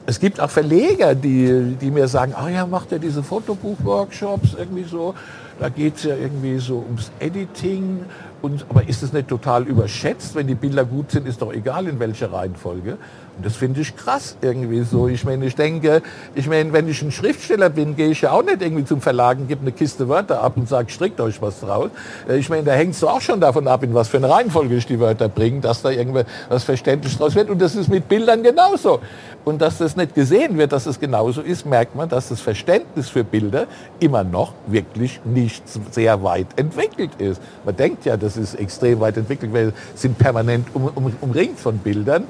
es 0.08 0.18
gibt 0.18 0.40
auch 0.40 0.48
Verleger, 0.48 1.14
die, 1.14 1.76
die 1.78 1.90
mir 1.90 2.08
sagen, 2.08 2.32
ah 2.34 2.48
ja, 2.48 2.64
macht 2.66 2.92
er 2.92 2.98
diese 2.98 3.22
Fotobuch-Workshops 3.22 4.56
irgendwie 4.58 4.84
so. 4.84 5.14
Da 5.60 5.68
geht 5.68 5.96
es 5.96 6.04
ja 6.04 6.14
irgendwie 6.16 6.56
so 6.56 6.78
ums 6.78 7.10
Editing 7.20 8.06
Und, 8.40 8.64
aber 8.70 8.88
ist 8.88 9.02
es 9.02 9.12
nicht 9.12 9.28
total 9.28 9.64
überschätzt? 9.64 10.34
Wenn 10.34 10.46
die 10.46 10.54
Bilder 10.54 10.84
gut 10.84 11.10
sind, 11.10 11.26
ist 11.26 11.42
doch 11.42 11.52
egal 11.52 11.88
in 11.88 11.98
welcher 11.98 12.32
Reihenfolge. 12.32 12.96
Und 13.38 13.46
das 13.46 13.55
finde 13.55 13.81
ich 13.81 13.96
krass 13.96 14.37
irgendwie 14.42 14.83
so. 14.83 15.07
Ich 15.07 15.24
meine, 15.24 15.46
ich 15.46 15.55
denke, 15.55 16.03
ich 16.35 16.48
meine, 16.48 16.72
wenn 16.72 16.88
ich 16.88 17.01
ein 17.03 17.12
Schriftsteller 17.12 17.70
bin, 17.70 17.94
gehe 17.94 18.09
ich 18.09 18.20
ja 18.22 18.33
auch 18.33 18.42
nicht 18.42 18.61
irgendwie 18.61 18.85
zum 18.85 19.01
Verlagen, 19.01 19.46
gebe 19.46 19.61
eine 19.61 19.70
Kiste 19.70 20.09
Wörter 20.09 20.42
ab 20.42 20.57
und 20.57 20.68
sage, 20.68 20.90
strickt 20.90 21.20
euch 21.20 21.40
was 21.40 21.61
draus. 21.61 21.90
Äh, 22.29 22.38
ich 22.38 22.48
meine, 22.48 22.64
da 22.64 22.72
hängt 22.72 22.94
es 22.94 23.05
auch 23.05 23.20
schon 23.20 23.40
davon 23.40 23.68
ab, 23.68 23.85
in 23.85 23.94
was 23.94 24.09
für 24.09 24.16
eine 24.16 24.29
Reihenfolge 24.29 24.74
ich 24.74 24.87
die 24.87 24.98
Wörter 24.98 25.29
bringe, 25.29 25.61
dass 25.61 25.83
da 25.83 25.90
irgendwie 25.90 26.24
was 26.48 26.64
verständlich 26.64 27.16
draus 27.16 27.37
wird. 27.37 27.48
Und 27.48 27.62
das 27.62 27.77
ist 27.77 27.88
mit 27.88 28.09
Bildern 28.09 28.42
genauso. 28.42 28.98
Und 29.44 29.62
dass 29.62 29.79
das 29.79 29.94
nicht 29.94 30.16
gesehen 30.16 30.59
wird, 30.59 30.72
dass 30.72 30.87
es 30.87 30.98
genauso 30.98 31.40
ist, 31.40 31.64
merkt 31.64 31.94
man, 31.94 32.09
dass 32.09 32.31
das 32.31 32.40
Verständnis 32.40 33.09
für 33.09 33.22
Bilder 33.22 33.68
immer 34.01 34.24
noch 34.24 34.53
wirklich 34.66 35.20
nicht 35.24 35.62
sehr 35.92 36.24
weit 36.24 36.48
entwickelt 36.57 37.12
ist. 37.18 37.40
Man 37.64 37.77
denkt 37.77 38.05
ja, 38.05 38.16
das 38.16 38.37
ist 38.37 38.57
extrem 38.57 38.98
weit 38.98 39.16
entwickelt, 39.16 39.53
weil 39.53 39.72
es 39.94 40.03
sind 40.03 40.18
permanent 40.18 40.66
um, 40.74 40.90
um, 40.92 41.12
umringt 41.20 41.61
von 41.61 41.79
Bildern. 41.79 42.24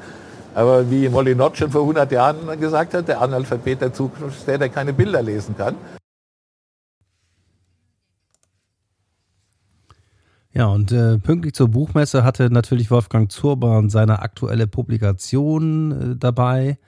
Aber 0.54 0.90
wie 0.90 1.08
Molinot 1.08 1.56
schon 1.56 1.70
vor 1.70 1.82
100 1.82 2.10
Jahren 2.12 2.60
gesagt 2.60 2.94
hat, 2.94 3.08
der 3.08 3.20
Analphabet 3.20 3.80
der 3.80 3.92
Zukunft 3.92 4.38
ist 4.38 4.48
der, 4.48 4.58
der 4.58 4.68
keine 4.68 4.92
Bilder 4.92 5.22
lesen 5.22 5.56
kann. 5.56 5.74
Ja, 10.52 10.66
und 10.66 10.90
äh, 10.90 11.18
pünktlich 11.18 11.54
zur 11.54 11.68
Buchmesse 11.68 12.24
hatte 12.24 12.50
natürlich 12.50 12.90
Wolfgang 12.90 13.30
Zurban 13.30 13.90
seine 13.90 14.22
aktuelle 14.22 14.66
Publikation 14.66 15.92
äh, 15.92 16.16
dabei. 16.16 16.78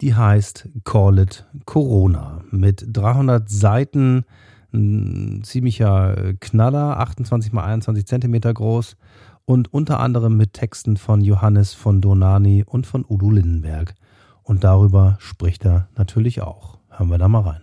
Die 0.00 0.14
heißt 0.14 0.68
Call 0.84 1.18
It 1.18 1.44
Corona 1.64 2.42
mit 2.50 2.84
300 2.86 3.50
Seiten, 3.50 4.24
ein 4.72 5.42
ziemlicher 5.42 6.16
äh, 6.16 6.34
Knaller, 6.38 7.00
28 7.00 7.52
mal 7.52 7.64
21 7.64 8.06
Zentimeter 8.06 8.54
groß 8.54 8.96
und 9.44 9.72
unter 9.72 10.00
anderem 10.00 10.36
mit 10.36 10.54
Texten 10.54 10.96
von 10.96 11.20
Johannes 11.20 11.74
von 11.74 12.00
Donani 12.00 12.64
und 12.66 12.86
von 12.86 13.04
Udo 13.08 13.30
Lindenberg. 13.30 13.94
Und 14.42 14.64
darüber 14.64 15.16
spricht 15.20 15.64
er 15.64 15.88
natürlich 15.96 16.42
auch. 16.42 16.78
Hören 16.88 17.08
wir 17.08 17.18
da 17.18 17.28
mal 17.28 17.42
rein. 17.42 17.62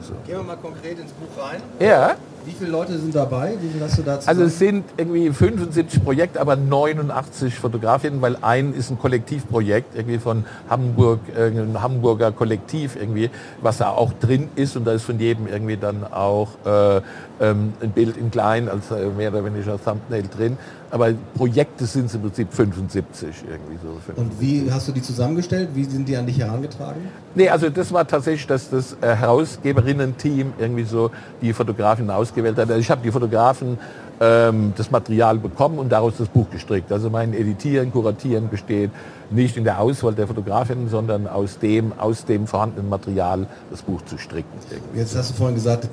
So. 0.00 0.14
Gehen 0.26 0.38
wir 0.38 0.42
mal 0.42 0.56
konkret 0.56 0.98
ins 0.98 1.12
Buch 1.12 1.42
rein. 1.44 1.60
Ja. 1.78 2.16
Wie 2.46 2.52
viele 2.52 2.70
Leute 2.70 2.98
sind 2.98 3.14
dabei? 3.14 3.54
Wie 3.60 3.68
viel 3.68 3.82
hast 3.82 3.98
du 3.98 4.02
dazu? 4.02 4.26
Also 4.26 4.44
es 4.44 4.58
sind 4.58 4.84
irgendwie 4.96 5.30
75 5.30 6.02
Projekte, 6.02 6.40
aber 6.40 6.56
89 6.56 7.54
Fotografinnen, 7.54 8.22
weil 8.22 8.38
ein 8.40 8.72
ist 8.72 8.90
ein 8.90 8.98
Kollektivprojekt 8.98 9.94
irgendwie 9.94 10.18
von 10.18 10.46
Hamburg, 10.70 11.20
ein 11.36 11.80
Hamburger 11.80 12.32
Kollektiv 12.32 12.96
irgendwie, 12.96 13.28
was 13.60 13.78
da 13.78 13.90
auch 13.90 14.14
drin 14.14 14.48
ist 14.56 14.76
und 14.78 14.86
da 14.86 14.92
ist 14.92 15.04
von 15.04 15.20
jedem 15.20 15.46
irgendwie 15.46 15.76
dann 15.76 16.04
auch 16.10 16.48
äh, 16.64 17.02
ähm, 17.40 17.74
ein 17.82 17.90
Bild 17.90 18.16
in 18.16 18.30
klein 18.30 18.70
als 18.70 18.90
mehr 18.90 19.30
oder 19.30 19.44
weniger 19.44 19.78
Thumbnail 19.82 20.24
drin. 20.26 20.56
Aber 20.92 21.14
Projekte 21.34 21.86
sind 21.86 22.04
es 22.04 22.14
im 22.14 22.20
Prinzip 22.20 22.52
75 22.52 23.44
irgendwie 23.48 23.78
so. 23.82 23.98
75. 24.12 24.18
Und 24.18 24.40
wie 24.40 24.70
hast 24.70 24.88
du 24.88 24.92
die 24.92 25.00
zusammengestellt? 25.00 25.70
Wie 25.72 25.84
sind 25.84 26.06
die 26.06 26.14
an 26.18 26.26
dich 26.26 26.38
herangetragen? 26.38 27.00
Nee, 27.34 27.48
also 27.48 27.70
das 27.70 27.94
war 27.94 28.06
tatsächlich 28.06 28.46
das, 28.46 28.68
das 28.68 28.94
äh, 29.00 29.16
Herausgeberinnen-Team 29.16 30.52
irgendwie 30.58 30.84
so, 30.84 31.10
die 31.40 31.54
Fotografinnen 31.54 32.10
ausgewählt 32.10 32.58
hat. 32.58 32.68
Also 32.68 32.78
ich 32.78 32.90
habe 32.90 33.00
die 33.02 33.10
Fotografen 33.10 33.78
ähm, 34.20 34.74
das 34.76 34.90
Material 34.90 35.38
bekommen 35.38 35.78
und 35.78 35.90
daraus 35.90 36.18
das 36.18 36.28
Buch 36.28 36.50
gestrickt. 36.50 36.92
Also 36.92 37.08
mein 37.08 37.32
Editieren, 37.32 37.90
Kuratieren 37.90 38.50
besteht 38.50 38.90
nicht 39.30 39.56
in 39.56 39.64
der 39.64 39.80
Auswahl 39.80 40.12
der 40.12 40.26
Fotografinnen, 40.26 40.90
sondern 40.90 41.26
aus 41.26 41.58
dem, 41.58 41.98
aus 41.98 42.26
dem 42.26 42.46
vorhandenen 42.46 42.90
Material 42.90 43.46
das 43.70 43.80
Buch 43.80 44.02
zu 44.02 44.18
stricken. 44.18 44.58
Irgendwie. 44.70 44.98
Jetzt 44.98 45.16
hast 45.16 45.30
du 45.30 45.34
vorhin 45.34 45.54
gesagt, 45.54 45.88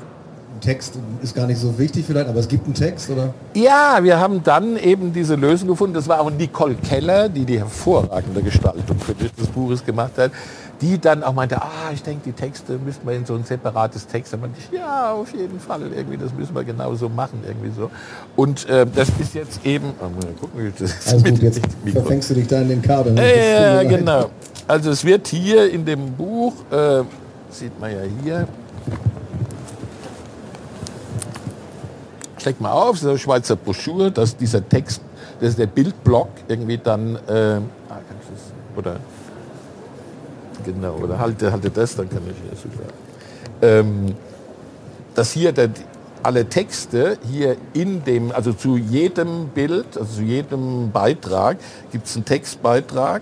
Text 0.60 0.94
ist 1.22 1.36
gar 1.36 1.48
nicht 1.48 1.60
so 1.60 1.78
wichtig 1.78 2.06
vielleicht, 2.06 2.28
aber 2.28 2.40
es 2.40 2.48
gibt 2.48 2.66
einen 2.66 2.74
Text, 2.74 3.10
oder? 3.10 3.34
Ja, 3.54 4.00
wir 4.02 4.20
haben 4.20 4.44
dann 4.44 4.78
eben 4.78 5.14
diese 5.14 5.36
Lösung 5.36 5.68
gefunden. 5.68 5.94
Das 5.94 6.08
war 6.08 6.22
auch 6.22 6.32
Nicole 6.32 6.76
Keller, 6.76 7.30
die 7.30 7.46
die 7.46 7.60
hervorragende 7.60 8.42
Gestaltung 8.42 9.00
für 9.00 9.14
des 9.14 9.48
Buches 9.48 9.86
gemacht 9.86 10.18
hat, 10.18 10.32
die 10.82 11.00
dann 11.00 11.24
auch 11.24 11.34
meinte, 11.34 11.62
ah, 11.62 11.92
ich 11.94 12.04
denke, 12.04 12.22
die 12.26 12.32
Texte 12.32 12.78
müssten 12.78 13.08
wir 13.08 13.16
in 13.16 13.26
so 13.26 13.36
ein 13.36 13.44
separates 13.44 14.08
Text. 14.08 14.34
Da 14.34 14.38
meinte 14.38 14.58
ich, 14.60 14.78
ja, 14.78 15.12
auf 15.12 15.34
jeden 15.34 15.60
Fall, 15.60 15.82
irgendwie, 15.94 16.18
das 16.18 16.34
müssen 16.34 16.56
wir 16.56 16.64
genauso 16.64 17.10
machen, 17.10 17.40
irgendwie 17.46 17.72
so. 17.76 17.90
Und 18.36 18.68
äh, 18.70 18.86
das 18.86 19.10
ist 19.20 19.34
jetzt 19.34 19.66
eben, 19.66 19.94
oh, 20.00 20.04
mal 20.04 20.34
gucken, 20.40 20.74
das 20.80 21.14
also 21.14 21.24
gut, 21.24 21.42
jetzt 21.42 21.62
verfängst 21.86 22.30
du 22.30 22.34
dich 22.36 22.48
da 22.48 22.62
in 22.62 22.70
den 22.70 22.82
Kabel. 22.82 23.16
Ja, 23.18 23.84
genau. 23.84 24.30
Also 24.68 24.92
es 24.92 25.04
wird 25.04 25.28
hier 25.28 25.70
in 25.72 25.84
dem 25.86 26.14
Buch, 26.14 26.54
äh, 26.72 27.04
sieht 27.50 27.80
man 27.80 27.92
ja 27.92 28.02
hier, 28.24 28.48
Steck 32.50 32.62
mal 32.62 32.72
auf, 32.72 33.00
das 33.00 33.14
ist 33.14 33.22
Schweizer 33.22 33.56
Broschüre, 33.56 34.12
dass 34.12 34.36
dieser 34.36 34.68
Text, 34.68 35.04
das 35.40 35.50
ist 35.50 35.60
der 35.60 35.68
Bildblock, 35.68 36.30
irgendwie 36.48 36.80
dann, 36.80 37.16
äh, 37.28 37.60
ah, 37.90 38.00
oder, 38.76 38.96
genau, 40.66 40.96
oder 40.96 41.20
halte, 41.20 41.52
halte 41.52 41.70
das, 41.70 41.96
dann 41.96 42.10
kann 42.10 42.24
ich 42.28 42.36
hier 42.42 42.58
super. 42.58 42.92
Ähm, 43.62 44.16
dass 45.14 45.32
hier 45.32 45.52
der, 45.52 45.70
alle 46.24 46.50
Texte 46.50 47.20
hier 47.32 47.56
in 47.74 48.04
dem, 48.04 48.32
also 48.32 48.52
zu 48.54 48.78
jedem 48.78 49.50
Bild, 49.50 49.96
also 49.96 50.12
zu 50.12 50.24
jedem 50.24 50.90
Beitrag 50.90 51.58
gibt 51.92 52.08
es 52.08 52.16
einen 52.16 52.26
Textbeitrag 52.26 53.22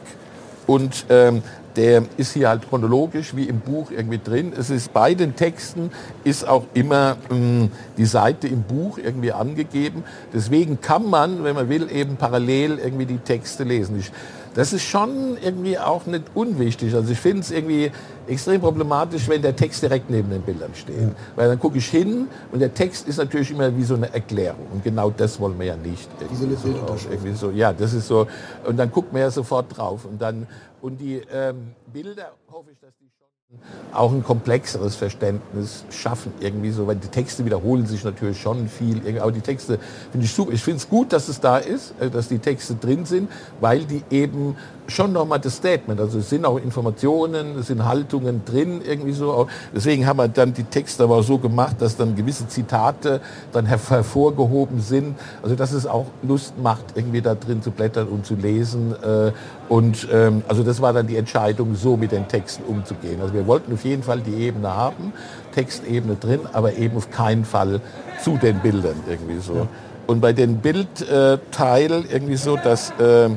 und 0.67 1.05
ähm, 1.09 1.43
der 1.77 2.03
ist 2.17 2.33
hier 2.33 2.49
halt 2.49 2.67
chronologisch 2.67 3.35
wie 3.35 3.43
im 3.43 3.59
Buch 3.59 3.91
irgendwie 3.91 4.17
drin. 4.17 4.51
Es 4.57 4.69
ist 4.69 4.91
bei 4.93 5.13
den 5.13 5.35
Texten 5.35 5.91
ist 6.23 6.47
auch 6.47 6.65
immer 6.73 7.17
mh, 7.29 7.35
hm, 7.35 7.71
die 7.97 8.05
Seite 8.05 8.47
im 8.47 8.63
Buch 8.63 8.97
irgendwie 8.97 9.31
angegeben. 9.31 10.03
Deswegen 10.33 10.81
kann 10.81 11.09
man, 11.09 11.43
wenn 11.43 11.55
man 11.55 11.69
will, 11.69 11.89
eben 11.91 12.17
parallel 12.17 12.79
irgendwie 12.79 13.05
die 13.05 13.19
Texte 13.19 13.63
lesen. 13.63 13.99
Ich, 13.99 14.11
das 14.57 14.73
ist 14.73 14.81
schon 14.81 15.37
irgendwie 15.39 15.77
auch 15.77 16.07
nicht 16.07 16.23
unwichtig. 16.33 16.95
Also 16.95 17.11
ich 17.11 17.19
finde 17.19 17.41
es 17.41 17.51
irgendwie 17.51 17.91
extrem 18.25 18.59
problematisch, 18.59 19.29
wenn 19.29 19.43
der 19.43 19.55
Text 19.55 19.83
direkt 19.83 20.09
neben 20.09 20.31
den 20.31 20.41
Bildern 20.41 20.73
steht. 20.73 20.99
Ja. 20.99 21.11
Weil 21.35 21.49
dann 21.49 21.59
gucke 21.59 21.77
ich 21.77 21.87
hin 21.87 22.27
und 22.51 22.59
der 22.59 22.73
Text 22.73 23.07
ist 23.07 23.17
natürlich 23.17 23.51
immer 23.51 23.77
wie 23.77 23.83
so 23.83 23.93
eine 23.93 24.11
Erklärung. 24.11 24.65
Und 24.73 24.83
genau 24.83 25.11
das 25.11 25.39
wollen 25.39 25.59
wir 25.59 25.67
ja 25.67 25.75
nicht. 25.75 26.09
Irgendwie 26.19 26.55
so, 26.55 26.67
irgendwie 27.07 27.33
so, 27.33 27.51
ja, 27.51 27.71
das 27.71 27.93
ist 27.93 28.07
so. 28.07 28.25
Und 28.65 28.77
dann 28.77 28.91
guckt 28.91 29.13
man 29.13 29.21
ja 29.21 29.29
sofort 29.29 29.77
drauf. 29.77 30.05
Und 30.05 30.19
dann 30.19 30.47
und 30.81 30.99
die 30.99 31.21
ähm, 31.31 31.75
Bilder 31.93 32.31
hoffe 32.51 32.71
ich, 32.71 32.79
dass 32.79 32.97
die 32.97 33.06
auch 33.93 34.11
ein 34.11 34.23
komplexeres 34.23 34.95
Verständnis 34.95 35.85
schaffen 35.89 36.33
irgendwie 36.41 36.71
so, 36.71 36.85
weil 36.85 36.97
die 36.97 37.07
Texte 37.07 37.45
wiederholen 37.45 37.87
sich 37.87 38.03
natürlich 38.03 38.41
schon 38.41 38.67
viel, 38.67 39.01
aber 39.19 39.31
die 39.31 39.41
Texte 39.41 39.79
finde 40.11 40.25
ich 40.25 40.33
super. 40.33 40.51
Ich 40.51 40.61
finde 40.61 40.77
es 40.79 40.89
gut, 40.89 41.13
dass 41.13 41.29
es 41.29 41.39
da 41.39 41.57
ist, 41.57 41.93
äh, 42.01 42.09
dass 42.09 42.27
die 42.27 42.39
Texte 42.39 42.75
drin 42.75 43.05
sind, 43.05 43.31
weil 43.61 43.85
die 43.85 44.03
eben 44.09 44.57
schon 44.87 45.13
nochmal 45.13 45.39
das 45.39 45.57
Statement. 45.57 45.99
Also 45.99 46.19
es 46.19 46.29
sind 46.29 46.45
auch 46.45 46.57
Informationen, 46.57 47.57
es 47.59 47.67
sind 47.67 47.85
Haltungen 47.85 48.43
drin, 48.45 48.81
irgendwie 48.87 49.11
so. 49.11 49.47
Deswegen 49.75 50.05
haben 50.05 50.17
wir 50.17 50.27
dann 50.27 50.53
die 50.53 50.63
Texte 50.63 51.03
aber 51.03 51.21
so 51.23 51.37
gemacht, 51.37 51.77
dass 51.79 51.97
dann 51.97 52.15
gewisse 52.15 52.47
Zitate 52.47 53.21
dann 53.51 53.65
hervorgehoben 53.65 54.79
sind. 54.79 55.15
Also 55.43 55.55
dass 55.55 55.71
es 55.71 55.85
auch 55.85 56.05
Lust 56.23 56.57
macht, 56.61 56.85
irgendwie 56.95 57.21
da 57.21 57.35
drin 57.35 57.61
zu 57.61 57.71
blättern 57.71 58.07
und 58.07 58.25
zu 58.25 58.35
lesen. 58.35 58.93
Äh, 59.03 59.31
und 59.69 60.07
ähm, 60.11 60.43
also 60.47 60.63
das 60.63 60.81
war 60.81 60.93
dann 60.93 61.07
die 61.07 61.17
Entscheidung, 61.17 61.75
so 61.75 61.97
mit 61.97 62.11
den 62.11 62.27
Texten 62.27 62.63
umzugehen. 62.63 63.21
Also 63.21 63.33
wir 63.33 63.47
wollten 63.47 63.73
auf 63.73 63.83
jeden 63.83 64.03
Fall 64.03 64.21
die 64.21 64.35
Ebene 64.35 64.73
haben, 64.73 65.13
Textebene 65.53 66.15
drin, 66.15 66.41
aber 66.53 66.73
eben 66.73 66.97
auf 66.97 67.09
keinen 67.11 67.45
Fall 67.45 67.81
zu 68.21 68.37
den 68.37 68.59
Bildern 68.59 68.95
irgendwie 69.09 69.39
so. 69.39 69.67
Und 70.07 70.21
bei 70.21 70.31
den 70.31 70.57
Bildteilen 70.57 72.05
irgendwie 72.09 72.37
so, 72.37 72.55
dass 72.55 72.91
äh, 72.91 73.29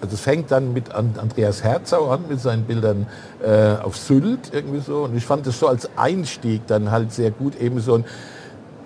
also 0.00 0.14
es 0.14 0.20
fängt 0.20 0.50
dann 0.50 0.72
mit 0.72 0.92
Andreas 0.92 1.62
Herzau 1.62 2.10
an, 2.10 2.24
mit 2.28 2.40
seinen 2.40 2.64
Bildern 2.64 3.06
äh, 3.42 3.74
auf 3.82 3.96
Sylt 3.96 4.52
irgendwie 4.52 4.80
so. 4.80 5.04
Und 5.04 5.16
ich 5.16 5.24
fand 5.24 5.46
das 5.46 5.58
so 5.58 5.68
als 5.68 5.90
Einstieg 5.96 6.66
dann 6.66 6.90
halt 6.90 7.12
sehr 7.12 7.30
gut, 7.30 7.60
eben 7.60 7.80
so 7.80 8.02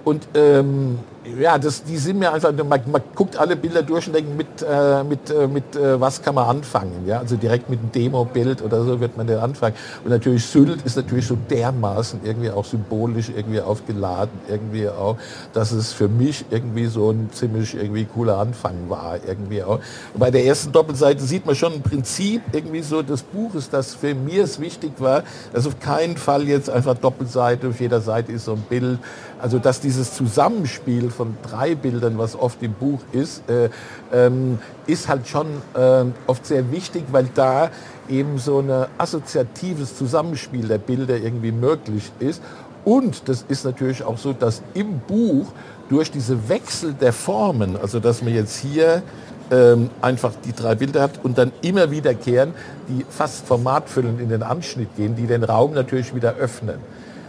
und 0.05 0.29
ähm, 0.35 0.99
ja, 1.41 1.59
das, 1.59 1.85
die 1.85 1.97
sind 1.97 2.19
mir 2.19 2.33
einfach, 2.33 2.53
man, 2.53 2.81
man 2.91 3.03
guckt 3.15 3.37
alle 3.37 3.57
Bilder 3.57 3.83
durch 3.83 4.07
und 4.07 4.15
denkt, 4.15 4.37
mit, 4.37 4.47
äh, 4.63 5.03
mit, 5.03 5.31
äh, 5.31 5.47
mit 5.47 5.75
äh, 5.75 5.99
was 6.01 6.23
kann 6.23 6.35
man 6.35 6.47
anfangen? 6.49 7.05
Ja? 7.07 7.19
Also 7.21 7.37
direkt 7.37 7.71
mit 7.71 7.81
einem 7.81 7.93
Demo-Bild 7.93 8.63
oder 8.63 8.85
so 8.85 9.01
wird 9.01 9.17
man 9.17 9.27
dann 9.27 9.39
anfangen. 9.39 9.75
Und 10.05 10.11
natürlich 10.11 10.45
Sylt 10.45 10.83
ist 10.83 10.97
natürlich 10.97 11.27
so 11.27 11.37
dermaßen 11.49 12.21
irgendwie 12.25 12.51
auch 12.51 12.65
symbolisch 12.65 13.31
irgendwie 13.35 13.61
aufgeladen, 13.61 14.39
irgendwie 14.49 14.89
auch, 14.89 15.17
dass 15.55 15.73
es 15.73 15.93
für 15.93 16.09
mich 16.09 16.45
irgendwie 16.51 16.87
so 16.87 17.11
ein 17.11 17.31
ziemlich 17.33 17.75
irgendwie 17.75 18.05
cooler 18.05 18.39
Anfang 18.39 18.75
war, 18.89 19.19
irgendwie 19.27 19.63
auch. 19.63 19.81
Und 20.13 20.21
bei 20.21 20.31
der 20.31 20.45
ersten 20.45 20.73
Doppelseite 20.73 21.23
sieht 21.23 21.47
man 21.47 21.55
schon 21.55 21.73
ein 21.73 21.83
Prinzip 21.83 22.43
irgendwie 22.53 22.83
so 22.83 23.03
des 23.03 23.23
Buches, 23.23 23.71
das 23.71 23.95
für 23.95 24.15
mich 24.15 24.37
es 24.37 24.61
wichtig 24.61 24.93
war, 24.99 25.23
dass 25.53 25.67
auf 25.67 25.81
keinen 25.81 26.17
Fall 26.17 26.43
jetzt 26.49 26.69
einfach 26.69 26.95
Doppelseite, 26.97 27.69
auf 27.69 27.81
jeder 27.81 28.01
Seite 28.01 28.33
ist 28.33 28.45
so 28.45 28.53
ein 28.53 28.65
Bild, 28.69 28.99
also 29.41 29.59
dass 29.59 29.81
dieses 29.81 30.15
Zusammenspiel 30.15 31.11
von 31.15 31.37
drei 31.49 31.75
Bildern, 31.75 32.19
was 32.19 32.37
oft 32.37 32.63
im 32.63 32.75
Buch 32.75 33.01
ist, 33.13 33.49
äh, 33.49 33.71
ähm, 34.13 34.59
ist 34.87 35.09
halt 35.09 35.27
schon 35.27 35.47
äh, 35.75 36.05
oft 36.27 36.45
sehr 36.45 36.71
wichtig, 36.71 37.05
weil 37.11 37.29
da 37.35 37.71
eben 38.09 38.39
so 38.39 38.61
ein 38.61 38.71
assoziatives 38.99 39.97
Zusammenspiel 39.97 40.69
der 40.69 40.79
Bilder 40.79 41.17
irgendwie 41.17 41.53
möglich 41.53 42.13
ist. 42.19 42.43
Und 42.85 43.29
das 43.29 43.47
ist 43.49 43.65
natürlich 43.65 44.03
auch 44.05 44.19
so, 44.19 44.33
dass 44.33 44.63
im 44.75 44.99
Buch 45.01 45.47
durch 45.89 46.11
diese 46.11 46.49
Wechsel 46.49 46.93
der 46.93 47.13
Formen, 47.13 47.77
also 47.81 48.01
dass 48.01 48.23
man 48.23 48.35
jetzt 48.35 48.59
hier 48.59 49.03
ähm, 49.51 49.91
einfach 50.01 50.33
die 50.45 50.53
drei 50.53 50.75
Bilder 50.75 51.03
hat 51.03 51.21
und 51.23 51.39
dann 51.39 51.53
immer 51.63 51.91
wiederkehren, 51.91 52.55
die 52.89 53.05
fast 53.09 53.47
formatfüllend 53.47 54.21
in 54.21 54.29
den 54.29 54.43
Anschnitt 54.43 54.97
gehen, 54.97 55.17
die 55.17 55.27
den 55.27 55.45
Raum 55.45 55.73
natürlich 55.73 56.15
wieder 56.15 56.35
öffnen. 56.37 56.79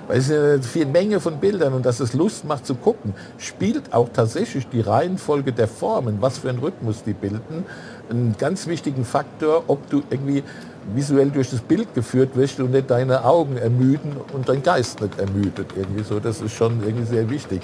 Weil 0.08 0.20
es 0.20 0.30
ist 0.30 0.76
eine 0.76 0.86
Menge 0.86 1.20
von 1.20 1.40
Bildern 1.40 1.74
und 1.74 1.86
dass 1.86 2.00
es 2.00 2.14
Lust 2.14 2.46
macht 2.46 2.66
zu 2.66 2.76
gucken, 2.76 3.14
spielt 3.38 3.94
auch 3.94 4.10
tatsächlich 4.10 4.68
die 4.68 4.82
Reihenfolge 4.82 5.52
der 5.52 5.68
Formen, 5.68 6.18
was 6.22 6.38
für 6.38 6.50
einen 6.50 6.60
Rhythmus 6.60 7.04
die 7.04 7.14
bilden, 7.14 7.66
einen 8.10 8.36
ganz 8.38 8.68
wichtigen 8.68 9.04
Faktor, 9.04 9.64
ob 9.68 9.90
du 9.90 10.04
irgendwie 10.10 10.44
visuell 10.94 11.32
durch 11.32 11.50
das 11.50 11.62
Bild 11.62 11.94
geführt 11.96 12.36
wirst 12.36 12.60
und 12.60 12.72
nicht 12.72 12.92
deine 12.92 13.26
Augen 13.26 13.58
ermüden 13.58 14.16
und 14.34 14.48
dein 14.48 14.62
Geist 14.62 15.02
nicht 15.02 15.18
ermüdet. 15.18 15.68
Irgendwie 15.76 16.04
so. 16.04 16.20
Das 16.20 16.42
ist 16.42 16.54
schon 16.54 16.84
irgendwie 16.86 17.06
sehr 17.06 17.30
wichtig. 17.30 17.62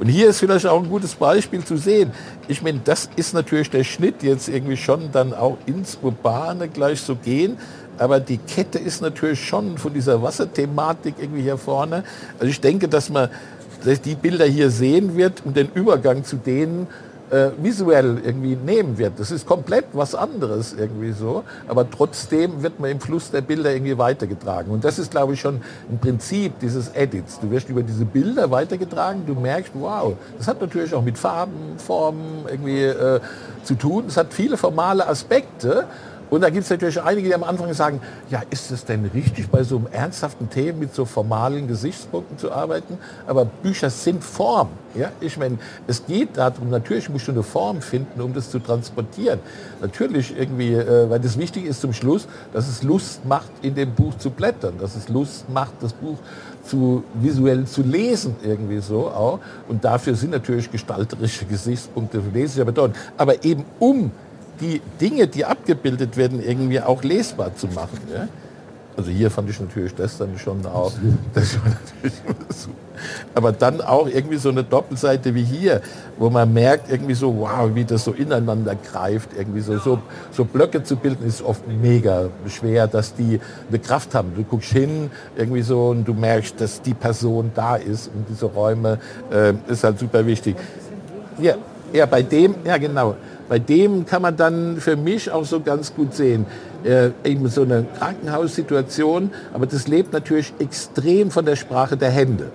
Und 0.00 0.08
hier 0.08 0.28
ist 0.28 0.40
vielleicht 0.40 0.66
auch 0.66 0.82
ein 0.82 0.88
gutes 0.88 1.14
Beispiel 1.14 1.62
zu 1.64 1.76
sehen. 1.76 2.12
Ich 2.48 2.62
meine, 2.62 2.80
das 2.82 3.10
ist 3.16 3.34
natürlich 3.34 3.70
der 3.70 3.84
Schnitt 3.84 4.22
jetzt 4.22 4.48
irgendwie 4.48 4.76
schon 4.76 5.12
dann 5.12 5.34
auch 5.34 5.58
ins 5.66 5.98
Urbane 6.00 6.68
gleich 6.68 7.00
so 7.02 7.14
gehen. 7.14 7.58
Aber 8.02 8.18
die 8.18 8.38
Kette 8.38 8.78
ist 8.78 9.00
natürlich 9.00 9.46
schon 9.46 9.78
von 9.78 9.94
dieser 9.94 10.22
Wasserthematik 10.22 11.14
irgendwie 11.20 11.42
hier 11.42 11.56
vorne. 11.56 12.02
Also 12.38 12.46
ich 12.46 12.60
denke, 12.60 12.88
dass 12.88 13.10
man 13.10 13.28
die 14.04 14.14
Bilder 14.14 14.44
hier 14.44 14.70
sehen 14.70 15.16
wird 15.16 15.42
und 15.44 15.56
den 15.56 15.68
Übergang 15.72 16.24
zu 16.24 16.36
denen 16.36 16.88
äh, 17.30 17.50
visuell 17.62 18.18
irgendwie 18.24 18.56
nehmen 18.56 18.98
wird. 18.98 19.18
Das 19.18 19.30
ist 19.30 19.46
komplett 19.46 19.86
was 19.92 20.14
anderes 20.14 20.74
irgendwie 20.76 21.12
so, 21.12 21.44
aber 21.66 21.88
trotzdem 21.88 22.62
wird 22.62 22.78
man 22.78 22.90
im 22.90 23.00
Fluss 23.00 23.30
der 23.30 23.40
Bilder 23.40 23.72
irgendwie 23.72 23.96
weitergetragen. 23.96 24.72
Und 24.72 24.84
das 24.84 24.98
ist, 24.98 25.10
glaube 25.10 25.34
ich, 25.34 25.40
schon 25.40 25.60
ein 25.90 25.98
Prinzip 25.98 26.58
dieses 26.58 26.88
Edits. 26.88 27.40
Du 27.40 27.50
wirst 27.50 27.68
über 27.68 27.82
diese 27.82 28.04
Bilder 28.04 28.50
weitergetragen, 28.50 29.22
du 29.26 29.34
merkst, 29.34 29.72
wow, 29.74 30.14
das 30.38 30.46
hat 30.48 30.60
natürlich 30.60 30.92
auch 30.92 31.02
mit 31.02 31.18
Farben, 31.18 31.78
Formen 31.78 32.46
irgendwie 32.48 32.82
äh, 32.82 33.20
zu 33.64 33.74
tun. 33.76 34.04
Es 34.08 34.16
hat 34.16 34.34
viele 34.34 34.56
formale 34.56 35.08
Aspekte 35.08 35.86
und 36.32 36.40
da 36.40 36.48
gibt 36.48 36.64
es 36.64 36.70
natürlich 36.70 37.02
einige, 37.02 37.28
die 37.28 37.34
am 37.34 37.44
Anfang 37.44 37.74
sagen, 37.74 38.00
ja, 38.30 38.40
ist 38.48 38.70
es 38.70 38.86
denn 38.86 39.04
richtig, 39.12 39.50
bei 39.50 39.64
so 39.64 39.76
einem 39.76 39.88
ernsthaften 39.92 40.48
Thema 40.48 40.78
mit 40.78 40.94
so 40.94 41.04
formalen 41.04 41.68
Gesichtspunkten 41.68 42.38
zu 42.38 42.50
arbeiten? 42.50 42.96
Aber 43.26 43.44
Bücher 43.44 43.90
sind 43.90 44.24
Form. 44.24 44.70
Ja? 44.94 45.12
Ich 45.20 45.36
meine, 45.36 45.58
es 45.86 46.06
geht 46.06 46.38
darum, 46.38 46.70
natürlich 46.70 47.10
musst 47.10 47.28
du 47.28 47.32
eine 47.32 47.42
Form 47.42 47.82
finden, 47.82 48.18
um 48.22 48.32
das 48.32 48.50
zu 48.50 48.60
transportieren. 48.60 49.40
Natürlich 49.82 50.34
irgendwie, 50.34 50.72
äh, 50.72 51.10
weil 51.10 51.20
das 51.20 51.36
wichtig 51.36 51.66
ist 51.66 51.82
zum 51.82 51.92
Schluss, 51.92 52.26
dass 52.54 52.66
es 52.66 52.82
Lust 52.82 53.26
macht, 53.26 53.50
in 53.60 53.74
dem 53.74 53.94
Buch 53.94 54.16
zu 54.16 54.30
blättern, 54.30 54.78
dass 54.80 54.96
es 54.96 55.10
Lust 55.10 55.50
macht, 55.50 55.74
das 55.82 55.92
Buch 55.92 56.16
zu 56.64 57.04
visuell 57.12 57.66
zu 57.66 57.82
lesen 57.82 58.36
irgendwie 58.42 58.78
so 58.78 59.08
auch. 59.08 59.38
Und 59.68 59.84
dafür 59.84 60.14
sind 60.14 60.30
natürlich 60.30 60.70
gestalterische 60.70 61.44
Gesichtspunkte 61.44 62.22
ich 62.34 62.58
aber 62.58 62.72
dort. 62.72 62.96
Aber 63.18 63.44
eben 63.44 63.66
um 63.78 64.10
die 64.62 64.80
Dinge, 65.00 65.26
die 65.26 65.44
abgebildet 65.44 66.16
werden, 66.16 66.42
irgendwie 66.42 66.80
auch 66.80 67.02
lesbar 67.02 67.54
zu 67.56 67.66
machen. 67.66 67.98
Ja? 68.12 68.28
Also 68.96 69.10
hier 69.10 69.30
fand 69.30 69.50
ich 69.50 69.60
natürlich 69.60 69.94
das 69.94 70.18
dann 70.18 70.38
schon 70.38 70.64
auch, 70.66 70.92
das 71.34 71.56
war 71.56 71.64
natürlich 71.64 72.14
so. 72.50 72.70
aber 73.34 73.52
dann 73.52 73.80
auch 73.80 74.06
irgendwie 74.06 74.36
so 74.36 74.50
eine 74.50 74.62
Doppelseite 74.64 75.34
wie 75.34 75.42
hier, 75.42 75.80
wo 76.18 76.30
man 76.30 76.52
merkt 76.52 76.90
irgendwie 76.90 77.14
so, 77.14 77.34
wow, 77.38 77.70
wie 77.74 77.84
das 77.84 78.04
so 78.04 78.12
ineinander 78.12 78.74
greift, 78.74 79.30
irgendwie 79.36 79.60
so, 79.60 79.78
so, 79.78 79.98
so 80.30 80.44
Blöcke 80.44 80.82
zu 80.82 80.96
bilden 80.96 81.26
ist 81.26 81.42
oft 81.42 81.62
mega 81.66 82.28
schwer, 82.46 82.86
dass 82.86 83.14
die 83.14 83.40
eine 83.68 83.78
Kraft 83.78 84.14
haben. 84.14 84.32
Du 84.36 84.44
guckst 84.44 84.72
hin 84.72 85.10
irgendwie 85.36 85.62
so 85.62 85.88
und 85.88 86.04
du 86.04 86.14
merkst, 86.14 86.60
dass 86.60 86.82
die 86.82 86.94
Person 86.94 87.50
da 87.54 87.76
ist 87.76 88.08
und 88.08 88.26
diese 88.28 88.46
Räume 88.46 88.98
äh, 89.32 89.54
ist 89.68 89.84
halt 89.84 89.98
super 89.98 90.26
wichtig. 90.26 90.56
Ja, 91.38 91.54
ja, 91.92 92.06
bei 92.06 92.22
dem, 92.22 92.54
ja 92.64 92.76
genau. 92.78 93.16
Bei 93.52 93.58
dem 93.58 94.06
kann 94.06 94.22
man 94.22 94.34
dann 94.34 94.78
für 94.78 94.96
mich 94.96 95.30
auch 95.30 95.44
so 95.44 95.60
ganz 95.60 95.94
gut 95.94 96.14
sehen, 96.14 96.46
äh, 96.84 97.10
eben 97.22 97.46
so 97.50 97.60
eine 97.60 97.84
Krankenhaussituation, 97.98 99.30
aber 99.52 99.66
das 99.66 99.88
lebt 99.88 100.14
natürlich 100.14 100.54
extrem 100.58 101.30
von 101.30 101.44
der 101.44 101.56
Sprache 101.56 101.98
der 101.98 102.08
Hände. 102.08 102.50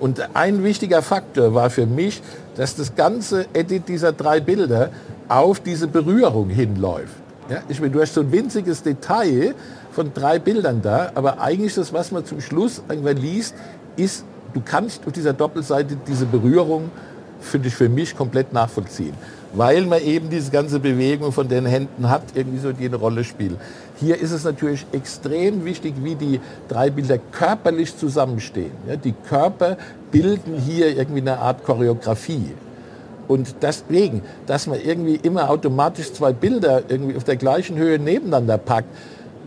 Und 0.00 0.30
ein 0.34 0.64
wichtiger 0.64 1.00
Faktor 1.00 1.54
war 1.54 1.70
für 1.70 1.86
mich, 1.86 2.22
dass 2.56 2.74
das 2.74 2.96
ganze 2.96 3.46
Edit 3.52 3.88
dieser 3.88 4.10
drei 4.10 4.40
Bilder 4.40 4.90
auf 5.28 5.60
diese 5.60 5.86
Berührung 5.86 6.48
hinläuft. 6.48 7.14
Ja, 7.48 7.58
ich 7.68 7.80
meine, 7.80 7.92
du 7.92 8.00
hast 8.00 8.14
so 8.14 8.22
ein 8.22 8.32
winziges 8.32 8.82
Detail 8.82 9.54
von 9.92 10.12
drei 10.12 10.40
Bildern 10.40 10.82
da, 10.82 11.12
aber 11.14 11.40
eigentlich 11.40 11.76
das, 11.76 11.92
was 11.92 12.10
man 12.10 12.24
zum 12.24 12.40
Schluss 12.40 12.82
liest, 13.20 13.54
ist, 13.94 14.24
du 14.54 14.60
kannst 14.60 15.06
auf 15.06 15.12
dieser 15.12 15.34
Doppelseite 15.34 15.96
diese 16.08 16.26
Berührung, 16.26 16.90
finde 17.40 17.68
ich 17.68 17.76
für 17.76 17.88
mich, 17.88 18.16
komplett 18.16 18.52
nachvollziehen 18.52 19.14
weil 19.54 19.86
man 19.86 20.02
eben 20.02 20.30
diese 20.30 20.50
ganze 20.50 20.80
Bewegung 20.80 21.32
von 21.32 21.48
den 21.48 21.66
Händen 21.66 22.10
hat, 22.10 22.22
irgendwie 22.34 22.58
so 22.58 22.72
die 22.72 22.86
eine 22.86 22.96
Rolle 22.96 23.24
spielt. 23.24 23.56
Hier 24.00 24.20
ist 24.20 24.32
es 24.32 24.44
natürlich 24.44 24.84
extrem 24.92 25.64
wichtig, 25.64 25.94
wie 26.02 26.16
die 26.16 26.40
drei 26.68 26.90
Bilder 26.90 27.18
körperlich 27.18 27.96
zusammenstehen. 27.96 28.72
Ja, 28.88 28.96
die 28.96 29.14
Körper 29.28 29.76
bilden 30.10 30.58
hier 30.58 30.96
irgendwie 30.96 31.20
eine 31.20 31.38
Art 31.38 31.64
Choreografie. 31.64 32.52
Und 33.28 33.54
deswegen, 33.62 34.22
dass 34.46 34.66
man 34.66 34.80
irgendwie 34.80 35.16
immer 35.16 35.48
automatisch 35.48 36.12
zwei 36.12 36.32
Bilder 36.32 36.82
irgendwie 36.88 37.16
auf 37.16 37.24
der 37.24 37.36
gleichen 37.36 37.76
Höhe 37.76 37.98
nebeneinander 37.98 38.58
packt, 38.58 38.88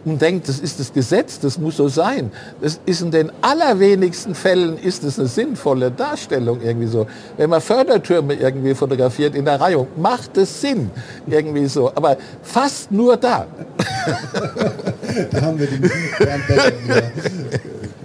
und 0.08 0.22
denkt, 0.22 0.48
das 0.48 0.60
ist 0.60 0.80
das 0.80 0.94
Gesetz, 0.94 1.40
das 1.40 1.58
muss 1.58 1.78
so 1.78 1.88
sein. 1.88 2.32
Das 2.62 2.80
ist 2.86 3.02
in 3.02 3.12
den 3.12 3.32
allerwenigsten 3.42 4.34
Fällen 4.36 4.78
ist 4.78 5.04
es 5.04 5.20
eine 5.20 5.28
sinnvolle 5.28 5.92
Darstellung 5.92 6.62
irgendwie 6.62 6.88
so. 6.88 7.08
Wenn 7.36 7.50
man 7.50 7.62
Fördertürme 7.62 8.34
irgendwie 8.36 8.74
fotografiert 8.74 9.36
in 9.36 9.46
der 9.46 9.60
Reihung, 9.60 9.88
macht 9.98 10.38
es 10.38 10.62
Sinn 10.62 10.90
irgendwie 11.28 11.68
so. 11.68 11.92
Aber 11.94 12.18
fast 12.42 12.92
nur 12.92 13.18
da. 13.18 13.48
da 15.32 15.42
haben 15.42 15.60
wir 15.60 15.68
den. 15.68 15.92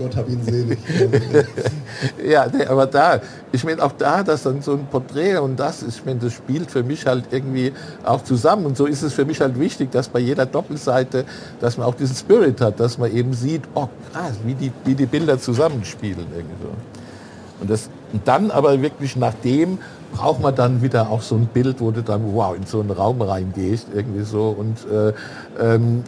Gott 0.03 0.17
hab 0.17 0.29
ihn 0.29 0.43
selig. 0.43 0.79
ja, 2.27 2.47
nee, 2.53 2.65
aber 2.67 2.87
da, 2.87 3.21
ich 3.53 3.63
meine 3.63 3.83
auch 3.83 3.93
da, 3.93 4.23
dass 4.23 4.43
dann 4.43 4.61
so 4.61 4.73
ein 4.73 4.87
Porträt 4.87 5.37
und 5.37 5.59
das, 5.59 5.83
ich 5.83 6.05
meine, 6.05 6.19
das 6.19 6.33
spielt 6.33 6.71
für 6.71 6.83
mich 6.83 7.07
halt 7.07 7.27
irgendwie 7.31 7.73
auch 8.05 8.25
zusammen. 8.25 8.67
Und 8.67 8.77
so 8.77 8.87
ist 8.87 9.03
es 9.03 9.13
für 9.13 9.25
mich 9.25 9.41
halt 9.41 9.59
wichtig, 9.59 9.93
dass 9.93 10.09
bei 10.09 10.19
jeder 10.19 10.47
Doppelseite, 10.47 11.25
dass 11.61 11.79
man 11.79 11.87
auch 11.87 11.95
diesen 11.95 12.17
Spirit 12.17 12.61
hat, 12.61 12.81
dass 12.81 12.99
man 12.99 13.15
eben 13.15 13.33
sieht, 13.33 13.63
oh 13.75 13.89
krass, 14.13 14.33
wie 14.45 14.55
die, 14.55 14.73
wie 14.85 14.95
die 14.95 15.07
Bilder 15.07 15.39
zusammenspielen. 15.39 16.27
Irgendwie 16.35 16.57
so. 16.63 16.69
Und, 17.61 17.71
das, 17.71 17.89
und 18.13 18.27
dann 18.27 18.51
aber 18.51 18.83
wirklich 18.83 19.17
nach 19.17 19.35
dem 19.45 19.79
braucht 20.13 20.41
man 20.41 20.55
dann 20.55 20.83
wieder 20.83 21.11
auch 21.11 21.23
so 21.23 21.37
ein 21.37 21.47
Bild, 21.47 21.81
wo 21.81 21.91
du 21.91 22.03
dann 22.03 22.35
wow 22.35 22.57
in 22.57 22.67
so 22.67 22.81
einen 22.81 22.91
Raum 22.91 23.23
reingehst 23.23 23.87
irgendwie 23.95 24.25
so 24.25 24.55
und 24.59 24.79
äh, 24.91 25.13
ähm, 25.59 26.03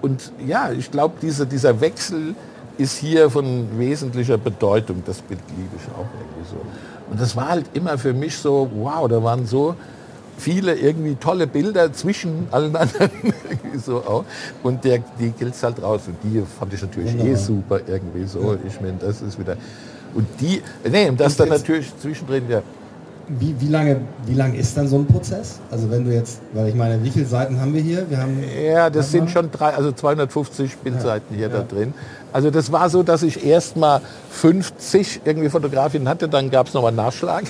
und 0.00 0.32
ja, 0.46 0.70
ich 0.70 0.90
glaube, 0.90 1.14
diese, 1.20 1.46
dieser 1.46 1.80
Wechsel 1.80 2.34
ist 2.78 2.96
hier 2.98 3.28
von 3.28 3.78
wesentlicher 3.78 4.38
Bedeutung. 4.38 5.02
Das 5.04 5.20
Bild 5.20 5.40
liebe 5.56 5.76
ich 5.76 5.92
auch 5.92 6.06
irgendwie 6.18 6.48
so. 6.48 6.56
Und 7.10 7.20
das 7.20 7.36
war 7.36 7.48
halt 7.48 7.66
immer 7.74 7.98
für 7.98 8.12
mich 8.12 8.36
so, 8.36 8.70
wow, 8.74 9.08
da 9.08 9.22
waren 9.22 9.46
so 9.46 9.74
viele 10.36 10.76
irgendwie 10.76 11.16
tolle 11.16 11.46
Bilder 11.46 11.92
zwischen 11.92 12.46
allen 12.50 12.74
anderen 12.82 13.10
so 13.84 13.96
auch. 13.96 14.24
Und 14.62 14.84
der, 14.84 15.00
die 15.18 15.30
gilt 15.30 15.60
halt 15.62 15.82
raus. 15.82 16.02
Und 16.06 16.16
die 16.22 16.42
fand 16.58 16.72
ich 16.72 16.82
natürlich 16.82 17.18
eh 17.18 17.34
super 17.34 17.80
irgendwie 17.86 18.24
so. 18.24 18.56
Ich 18.66 18.80
meine, 18.80 18.98
das 18.98 19.20
ist 19.20 19.38
wieder. 19.38 19.56
Und 20.14 20.26
die, 20.40 20.62
nee, 20.90 21.08
und 21.08 21.20
das 21.20 21.36
dann 21.36 21.48
natürlich 21.48 21.92
zwischendrin, 21.98 22.44
ja. 22.48 22.62
Wie, 23.28 23.54
wie, 23.58 23.68
lange, 23.68 24.00
wie 24.26 24.34
lange 24.34 24.56
ist 24.56 24.76
dann 24.76 24.88
so 24.88 24.96
ein 24.96 25.06
Prozess? 25.06 25.60
Also 25.70 25.90
wenn 25.90 26.04
du 26.04 26.12
jetzt, 26.12 26.40
weil 26.54 26.68
ich 26.68 26.74
meine, 26.74 27.02
wie 27.02 27.10
viele 27.10 27.26
Seiten 27.26 27.60
haben 27.60 27.74
wir 27.74 27.82
hier? 27.82 28.08
Wir 28.08 28.18
haben 28.18 28.42
ja, 28.42 28.88
das 28.88 29.10
sind 29.12 29.30
schon 29.30 29.50
drei, 29.50 29.74
also 29.74 29.92
250 29.92 30.78
Bildseiten 30.78 31.26
ja, 31.32 31.36
hier 31.36 31.48
ja. 31.48 31.58
da 31.58 31.62
drin. 31.62 31.92
Also 32.32 32.50
das 32.50 32.72
war 32.72 32.88
so, 32.88 33.02
dass 33.02 33.22
ich 33.22 33.44
erst 33.44 33.76
mal 33.76 34.00
50 34.30 35.22
irgendwie 35.24 35.48
Fotografien 35.48 36.08
hatte, 36.08 36.28
dann 36.28 36.50
gab 36.50 36.68
es 36.68 36.74
nochmal 36.74 36.92
Nachschlag. 36.92 37.44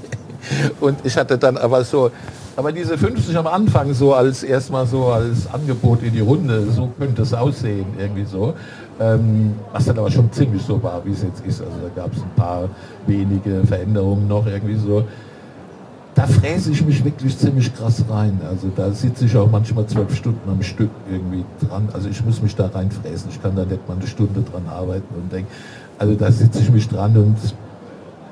Und 0.80 0.98
ich 1.04 1.16
hatte 1.16 1.38
dann 1.38 1.56
aber 1.56 1.84
so, 1.84 2.10
aber 2.56 2.72
diese 2.72 2.96
50 2.96 3.36
am 3.36 3.46
Anfang 3.46 3.92
so 3.94 4.14
als 4.14 4.42
erstmal 4.42 4.86
so 4.86 5.06
als 5.06 5.46
Angebot 5.52 6.02
in 6.02 6.12
die 6.12 6.20
Runde, 6.20 6.66
so 6.74 6.90
könnte 6.98 7.22
es 7.22 7.34
aussehen, 7.34 7.86
irgendwie 7.98 8.24
so. 8.24 8.54
Ähm, 8.98 9.54
was 9.72 9.84
dann 9.84 9.98
aber 9.98 10.10
schon 10.10 10.32
ziemlich 10.32 10.62
so 10.62 10.82
war, 10.82 11.04
wie 11.04 11.10
es 11.10 11.22
jetzt 11.22 11.44
ist. 11.46 11.60
Also 11.60 11.74
da 11.82 12.02
gab 12.02 12.12
es 12.12 12.22
ein 12.22 12.30
paar 12.34 12.68
wenige 13.06 13.62
Veränderungen 13.66 14.26
noch 14.26 14.46
irgendwie 14.46 14.76
so 14.76 15.04
da 16.16 16.26
fräse 16.26 16.72
ich 16.72 16.84
mich 16.84 17.04
wirklich 17.04 17.36
ziemlich 17.36 17.72
krass 17.74 18.02
rein. 18.08 18.40
Also 18.48 18.68
da 18.74 18.90
sitze 18.90 19.26
ich 19.26 19.36
auch 19.36 19.50
manchmal 19.50 19.86
zwölf 19.86 20.16
Stunden 20.16 20.48
am 20.48 20.62
Stück 20.62 20.88
irgendwie 21.10 21.44
dran. 21.60 21.90
Also 21.92 22.08
ich 22.08 22.24
muss 22.24 22.40
mich 22.40 22.56
da 22.56 22.68
reinfräsen. 22.68 23.30
Ich 23.30 23.40
kann 23.42 23.54
da 23.54 23.66
nicht 23.66 23.86
mal 23.86 23.98
eine 23.98 24.06
Stunde 24.06 24.40
dran 24.40 24.66
arbeiten 24.66 25.14
und 25.14 25.30
denke, 25.30 25.50
also 25.98 26.14
da 26.14 26.32
sitze 26.32 26.60
ich 26.60 26.70
mich 26.70 26.88
dran 26.88 27.16
und 27.18 27.36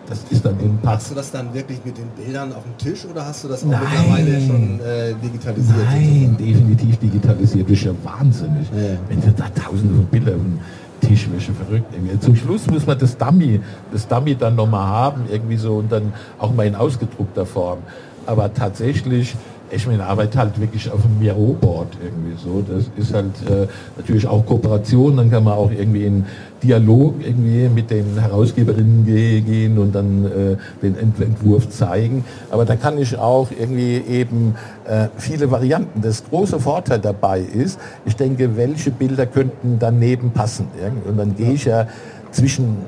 das 0.08 0.24
ist 0.30 0.44
dann 0.44 0.58
eben 0.60 0.78
Hast 0.84 1.10
du 1.10 1.14
das 1.14 1.30
dann 1.30 1.52
wirklich 1.54 1.78
mit 1.84 1.96
den 1.96 2.08
Bildern 2.08 2.52
auf 2.52 2.62
dem 2.62 2.76
Tisch 2.76 3.04
oder 3.04 3.24
hast 3.24 3.44
du 3.44 3.48
das 3.48 3.64
auch 3.64 3.68
Nein. 3.68 3.80
mittlerweile 3.82 4.40
schon 4.40 4.80
äh, 4.80 5.14
digitalisiert? 5.22 5.76
Nein, 5.84 6.02
sozusagen? 6.02 6.36
definitiv 6.36 6.96
digitalisiert. 6.98 7.70
Das 7.70 7.78
ist 7.78 7.84
ja 7.84 7.92
wahnsinnig. 8.02 8.68
Ja. 8.70 8.98
Wenn 9.08 9.20
du 9.20 9.32
da 9.32 9.48
tausende 9.48 9.94
von 9.94 10.06
Bildern 10.06 10.60
Tischwäsche 11.00 11.52
verrückt. 11.52 11.86
Irgendwie. 11.92 12.18
Zum 12.20 12.36
Schluss 12.36 12.66
muss 12.66 12.86
man 12.86 12.98
das 12.98 13.16
Dummy, 13.16 13.60
das 13.92 14.08
Dummy 14.08 14.34
dann 14.34 14.54
nochmal 14.56 14.86
haben, 14.86 15.24
irgendwie 15.30 15.56
so 15.56 15.76
und 15.76 15.92
dann 15.92 16.12
auch 16.38 16.52
mal 16.54 16.66
in 16.66 16.74
ausgedruckter 16.74 17.46
Form. 17.46 17.78
Aber 18.26 18.52
tatsächlich 18.54 19.36
ich 19.70 19.86
meine, 19.86 20.04
arbeite 20.06 20.38
halt 20.38 20.60
wirklich 20.60 20.90
auf 20.90 21.04
einem 21.04 21.18
Miro-Board 21.18 21.88
irgendwie 22.02 22.36
so. 22.42 22.62
Das 22.66 22.84
ist 22.96 23.14
halt 23.14 23.32
äh, 23.48 23.66
natürlich 23.96 24.26
auch 24.26 24.44
Kooperation, 24.44 25.16
dann 25.16 25.30
kann 25.30 25.44
man 25.44 25.54
auch 25.54 25.70
irgendwie 25.70 26.04
in 26.04 26.26
Dialog 26.62 27.14
irgendwie 27.20 27.68
mit 27.68 27.90
den 27.90 28.18
Herausgeberinnen 28.18 29.04
gehen 29.04 29.78
und 29.78 29.94
dann 29.94 30.24
äh, 30.24 30.56
den 30.82 30.96
Entwurf 30.96 31.68
zeigen. 31.68 32.24
Aber 32.50 32.64
da 32.64 32.76
kann 32.76 32.98
ich 32.98 33.18
auch 33.18 33.48
irgendwie 33.50 33.96
eben 33.96 34.54
äh, 34.86 35.08
viele 35.16 35.50
Varianten. 35.50 36.00
Das 36.00 36.24
große 36.24 36.60
Vorteil 36.60 37.00
dabei 37.00 37.40
ist, 37.40 37.78
ich 38.06 38.16
denke, 38.16 38.56
welche 38.56 38.90
Bilder 38.90 39.26
könnten 39.26 39.78
daneben 39.78 40.30
passen. 40.30 40.68
Und 41.06 41.18
dann 41.18 41.36
gehe 41.36 41.52
ich 41.52 41.66
ja 41.66 41.86
zwischen, 42.30 42.78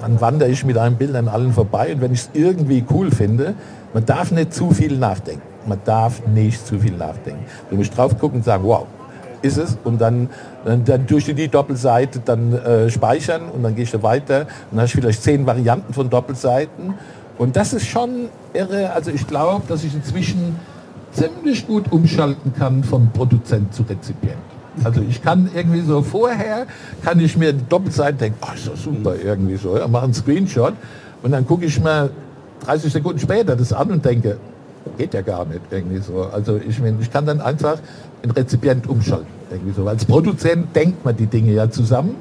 dann 0.00 0.20
wandere 0.20 0.50
ich 0.50 0.64
mit 0.64 0.76
einem 0.76 0.96
Bild 0.96 1.14
an 1.14 1.28
allen 1.28 1.52
vorbei 1.52 1.92
und 1.94 2.00
wenn 2.00 2.12
ich 2.12 2.20
es 2.20 2.30
irgendwie 2.34 2.84
cool 2.90 3.10
finde, 3.10 3.54
man 3.94 4.04
darf 4.04 4.30
nicht 4.30 4.52
zu 4.52 4.70
viel 4.70 4.96
nachdenken. 4.98 5.42
Man 5.66 5.78
darf 5.84 6.22
nicht 6.26 6.66
zu 6.66 6.78
viel 6.78 6.96
nachdenken. 6.96 7.44
Du 7.70 7.76
musst 7.76 7.96
drauf 7.96 8.18
gucken 8.18 8.38
und 8.38 8.44
sagen, 8.44 8.64
wow, 8.64 8.86
ist 9.42 9.58
es 9.58 9.78
und 9.84 10.00
dann, 10.00 10.28
dann, 10.64 10.84
dann 10.84 11.06
durch 11.06 11.24
die 11.24 11.48
Doppelseite 11.48 12.20
dann 12.24 12.52
äh, 12.52 12.90
speichern 12.90 13.42
und 13.52 13.62
dann 13.62 13.74
gehst 13.74 13.94
du 13.94 14.02
weiter 14.02 14.42
und 14.70 14.76
dann 14.76 14.82
hast 14.82 14.94
du 14.94 15.00
vielleicht 15.00 15.22
zehn 15.22 15.46
Varianten 15.46 15.92
von 15.92 16.10
Doppelseiten 16.10 16.94
und 17.38 17.56
das 17.56 17.72
ist 17.72 17.86
schon 17.86 18.28
irre. 18.52 18.92
Also 18.92 19.10
ich 19.10 19.26
glaube, 19.26 19.62
dass 19.68 19.84
ich 19.84 19.94
inzwischen 19.94 20.56
ziemlich 21.12 21.66
gut 21.66 21.90
umschalten 21.92 22.52
kann 22.54 22.84
von 22.84 23.10
Produzent 23.12 23.72
zu 23.74 23.82
Rezipient. 23.82 24.36
Also 24.84 25.00
ich 25.08 25.22
kann 25.22 25.50
irgendwie 25.54 25.80
so 25.80 26.02
vorher, 26.02 26.66
kann 27.02 27.18
ich 27.20 27.36
mir 27.36 27.52
die 27.52 27.66
Doppelseite 27.68 28.18
denken, 28.18 28.38
oh, 28.42 28.76
super 28.76 29.14
irgendwie 29.16 29.56
so, 29.56 29.76
ja, 29.76 29.88
mache 29.88 30.04
einen 30.04 30.14
Screenshot 30.14 30.74
und 31.22 31.32
dann 31.32 31.46
gucke 31.46 31.64
ich 31.64 31.80
mir 31.80 32.10
30 32.64 32.92
Sekunden 32.92 33.18
später 33.18 33.56
das 33.56 33.72
an 33.72 33.90
und 33.90 34.04
denke, 34.04 34.38
geht 34.96 35.14
ja 35.14 35.22
gar 35.22 35.44
nicht 35.44 35.60
irgendwie 35.70 35.98
so. 35.98 36.28
Also 36.32 36.56
ich, 36.56 36.78
meine, 36.80 36.96
ich 37.00 37.10
kann 37.10 37.26
dann 37.26 37.40
einfach 37.40 37.78
einen 38.22 38.32
Rezipient 38.32 38.88
umschalten 38.88 39.26
irgendwie 39.50 39.72
so. 39.72 39.86
Als 39.86 40.04
Produzent 40.04 40.74
denkt 40.74 41.04
man 41.04 41.16
die 41.16 41.26
Dinge 41.26 41.52
ja 41.52 41.70
zusammen 41.70 42.16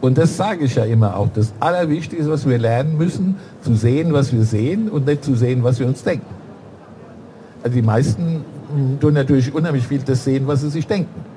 und 0.00 0.18
das 0.18 0.36
sage 0.36 0.64
ich 0.64 0.74
ja 0.74 0.84
immer 0.84 1.16
auch. 1.16 1.28
Das 1.34 1.52
Allerwichtigste, 1.60 2.30
was 2.30 2.46
wir 2.46 2.58
lernen 2.58 2.96
müssen, 2.96 3.36
zu 3.62 3.74
sehen, 3.74 4.12
was 4.12 4.32
wir 4.32 4.42
sehen 4.42 4.88
und 4.88 5.06
nicht 5.06 5.24
zu 5.24 5.34
sehen, 5.34 5.62
was 5.64 5.78
wir 5.78 5.86
uns 5.86 6.02
denken. 6.02 6.26
Also 7.62 7.74
die 7.74 7.82
meisten 7.82 8.44
tun 9.00 9.14
natürlich 9.14 9.54
unheimlich 9.54 9.86
viel 9.86 10.00
das 10.00 10.24
sehen, 10.24 10.46
was 10.46 10.62
sie 10.62 10.70
sich 10.70 10.86
denken 10.86 11.31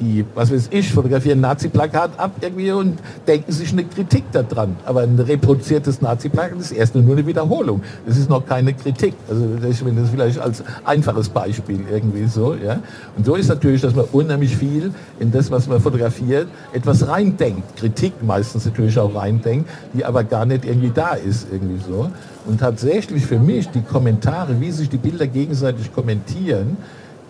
die, 0.00 0.24
was 0.34 0.52
weiß 0.52 0.68
ich, 0.70 0.92
fotografieren 0.92 1.38
ein 1.38 1.42
Nazi-Plakat 1.42 2.18
ab 2.18 2.32
irgendwie 2.40 2.72
und 2.72 2.98
denken 3.26 3.52
sich 3.52 3.72
eine 3.72 3.84
Kritik 3.84 4.24
daran. 4.32 4.76
Aber 4.84 5.02
ein 5.02 5.18
reproduziertes 5.18 6.00
Nazi-Plakat 6.00 6.58
ist 6.58 6.72
erst 6.72 6.94
nur 6.94 7.04
eine 7.12 7.26
Wiederholung. 7.26 7.82
Das 8.06 8.16
ist 8.16 8.28
noch 8.28 8.44
keine 8.44 8.74
Kritik. 8.74 9.14
Also 9.28 9.46
ich 9.68 9.84
meine, 9.84 10.00
das 10.00 10.10
vielleicht 10.10 10.38
als 10.38 10.64
einfaches 10.84 11.28
Beispiel 11.28 11.80
irgendwie 11.90 12.26
so. 12.26 12.54
Ja? 12.54 12.80
Und 13.16 13.26
so 13.26 13.34
ist 13.34 13.48
natürlich, 13.48 13.80
dass 13.80 13.94
man 13.94 14.06
unheimlich 14.12 14.56
viel 14.56 14.92
in 15.20 15.30
das, 15.30 15.50
was 15.50 15.68
man 15.68 15.80
fotografiert, 15.80 16.48
etwas 16.72 17.06
reindenkt. 17.06 17.76
Kritik 17.76 18.14
meistens 18.22 18.64
natürlich 18.64 18.98
auch 18.98 19.14
reindenkt, 19.14 19.68
die 19.92 20.04
aber 20.04 20.24
gar 20.24 20.44
nicht 20.44 20.64
irgendwie 20.64 20.90
da 20.92 21.14
ist 21.14 21.46
irgendwie 21.52 21.80
so. 21.86 22.10
Und 22.46 22.60
tatsächlich 22.60 23.24
für 23.24 23.38
mich 23.38 23.68
die 23.70 23.82
Kommentare, 23.82 24.60
wie 24.60 24.70
sich 24.70 24.88
die 24.88 24.98
Bilder 24.98 25.26
gegenseitig 25.26 25.94
kommentieren, 25.94 26.76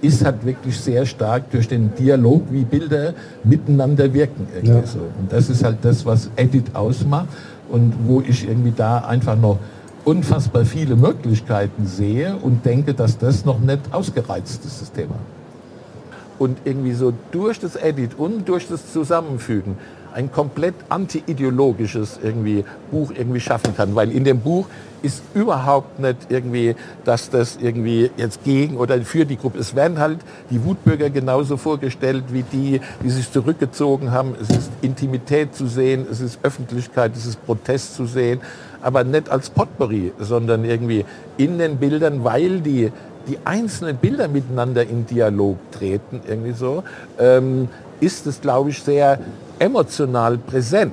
ist 0.04 0.24
halt 0.24 0.44
wirklich 0.44 0.78
sehr 0.78 1.06
stark 1.06 1.50
durch 1.50 1.68
den 1.68 1.94
Dialog, 1.94 2.42
wie 2.50 2.64
Bilder 2.64 3.14
miteinander 3.42 4.12
wirken. 4.12 4.46
Ja. 4.62 4.86
So. 4.86 4.98
Und 4.98 5.30
das 5.30 5.48
ist 5.48 5.64
halt 5.64 5.78
das, 5.82 6.04
was 6.04 6.30
Edit 6.36 6.74
ausmacht 6.74 7.28
und 7.70 7.94
wo 8.06 8.20
ich 8.20 8.46
irgendwie 8.46 8.72
da 8.76 8.98
einfach 8.98 9.36
noch 9.36 9.58
unfassbar 10.04 10.64
viele 10.64 10.96
Möglichkeiten 10.96 11.86
sehe 11.86 12.36
und 12.36 12.64
denke, 12.64 12.92
dass 12.94 13.16
das 13.18 13.44
noch 13.44 13.58
nicht 13.58 13.80
ausgereizt 13.90 14.64
ist, 14.64 14.82
das 14.82 14.92
Thema. 14.92 15.14
Und 16.38 16.58
irgendwie 16.64 16.92
so 16.92 17.12
durch 17.30 17.58
das 17.58 17.76
Edit 17.76 18.18
und 18.18 18.48
durch 18.48 18.68
das 18.68 18.92
Zusammenfügen 18.92 19.76
ein 20.14 20.30
komplett 20.30 20.74
anti-ideologisches 20.88 22.20
irgendwie 22.22 22.64
Buch 22.90 23.12
irgendwie 23.16 23.40
schaffen 23.40 23.76
kann. 23.76 23.94
Weil 23.94 24.12
in 24.12 24.24
dem 24.24 24.40
Buch 24.40 24.66
ist 25.02 25.22
überhaupt 25.34 25.98
nicht 25.98 26.16
irgendwie, 26.28 26.76
dass 27.04 27.28
das 27.28 27.58
irgendwie 27.60 28.10
jetzt 28.16 28.44
gegen 28.44 28.76
oder 28.76 28.98
für 29.02 29.26
die 29.26 29.36
Gruppe. 29.36 29.58
Es 29.58 29.74
werden 29.74 29.98
halt 29.98 30.20
die 30.50 30.64
Wutbürger 30.64 31.10
genauso 31.10 31.56
vorgestellt 31.56 32.24
wie 32.30 32.42
die, 32.44 32.80
die 33.02 33.10
sich 33.10 33.30
zurückgezogen 33.30 34.12
haben. 34.12 34.34
Es 34.40 34.48
ist 34.50 34.70
Intimität 34.80 35.54
zu 35.54 35.66
sehen, 35.66 36.06
es 36.10 36.20
ist 36.20 36.38
Öffentlichkeit, 36.42 37.12
es 37.16 37.26
ist 37.26 37.44
Protest 37.44 37.96
zu 37.96 38.06
sehen, 38.06 38.40
aber 38.80 39.04
nicht 39.04 39.28
als 39.28 39.50
Potpourri, 39.50 40.12
sondern 40.18 40.64
irgendwie 40.64 41.04
in 41.36 41.58
den 41.58 41.76
Bildern, 41.76 42.24
weil 42.24 42.60
die 42.60 42.92
die 43.26 43.38
einzelnen 43.44 43.96
Bilder 43.96 44.28
miteinander 44.28 44.82
in 44.82 45.06
Dialog 45.06 45.56
treten, 45.72 46.20
irgendwie 46.28 46.52
so, 46.52 46.84
ähm, 47.18 47.68
ist 48.00 48.26
es, 48.26 48.40
glaube 48.42 48.68
ich, 48.68 48.82
sehr 48.82 49.18
emotional 49.58 50.38
präsent. 50.38 50.92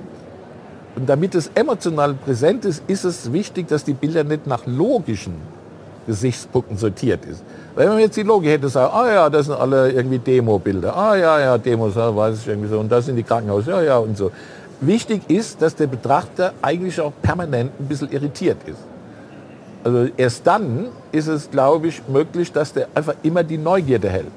Und 0.96 1.08
damit 1.08 1.36
es 1.36 1.50
emotional 1.56 2.14
präsent 2.14 2.66
ist, 2.66 2.84
ist 2.88 3.04
es 3.06 3.32
wichtig, 3.32 3.68
dass 3.68 3.84
die 3.84 3.94
Bilder 3.94 4.24
nicht 4.24 4.46
nach 4.46 4.66
logischen 4.66 5.36
Gesichtspunkten 6.08 6.78
sortiert 6.78 7.26
ist. 7.26 7.44
Wenn 7.76 7.88
man 7.88 8.00
jetzt 8.00 8.18
die 8.18 8.24
Logik 8.24 8.50
hätte, 8.50 8.70
sagen, 8.70 8.92
ah 8.94 9.12
ja, 9.12 9.30
das 9.30 9.46
sind 9.46 9.56
alle 9.56 9.92
irgendwie 9.92 10.20
Demo-Bilder, 10.20 10.96
ah 10.96 11.16
ja, 11.16 11.40
ja, 11.40 11.58
Demos, 11.58 11.96
ja, 11.96 12.14
weiß 12.14 12.40
ich 12.40 12.48
irgendwie 12.48 12.70
so, 12.70 12.80
und 12.80 12.92
das 12.92 13.06
sind 13.06 13.16
die 13.16 13.24
Krankenhaus, 13.24 13.66
ja, 13.66 13.82
ja, 13.82 13.98
und 13.98 14.18
so. 14.18 14.32
Wichtig 14.82 15.22
ist, 15.30 15.62
dass 15.62 15.76
der 15.76 15.88
Betrachter 15.88 16.54
eigentlich 16.62 17.00
auch 17.00 17.14
permanent 17.22 17.72
ein 17.80 17.86
bisschen 17.86 18.12
irritiert 18.12 18.58
ist. 18.66 18.80
Also 19.84 20.10
erst 20.18 20.46
dann 20.46 20.88
ist 21.12 21.28
es, 21.28 21.50
glaube 21.50 21.88
ich, 21.88 22.02
möglich, 22.08 22.52
dass 22.52 22.74
der 22.74 22.88
einfach 22.94 23.16
immer 23.24 23.44
die 23.44 23.58
Neugierde 23.58 24.10
hält. 24.10 24.32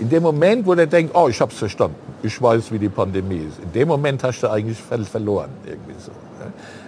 In 0.00 0.08
dem 0.08 0.22
Moment, 0.22 0.64
wo 0.66 0.74
der 0.74 0.86
denkt, 0.86 1.14
oh, 1.14 1.28
ich 1.28 1.40
habe 1.40 1.52
es 1.52 1.58
verstanden, 1.58 1.96
ich 2.22 2.40
weiß, 2.40 2.70
wie 2.70 2.78
die 2.78 2.88
Pandemie 2.88 3.46
ist, 3.48 3.58
in 3.62 3.72
dem 3.72 3.88
Moment 3.88 4.22
hast 4.22 4.42
du 4.42 4.48
eigentlich 4.48 4.78
verloren. 4.78 5.50
Irgendwie 5.66 5.94
so. 5.98 6.12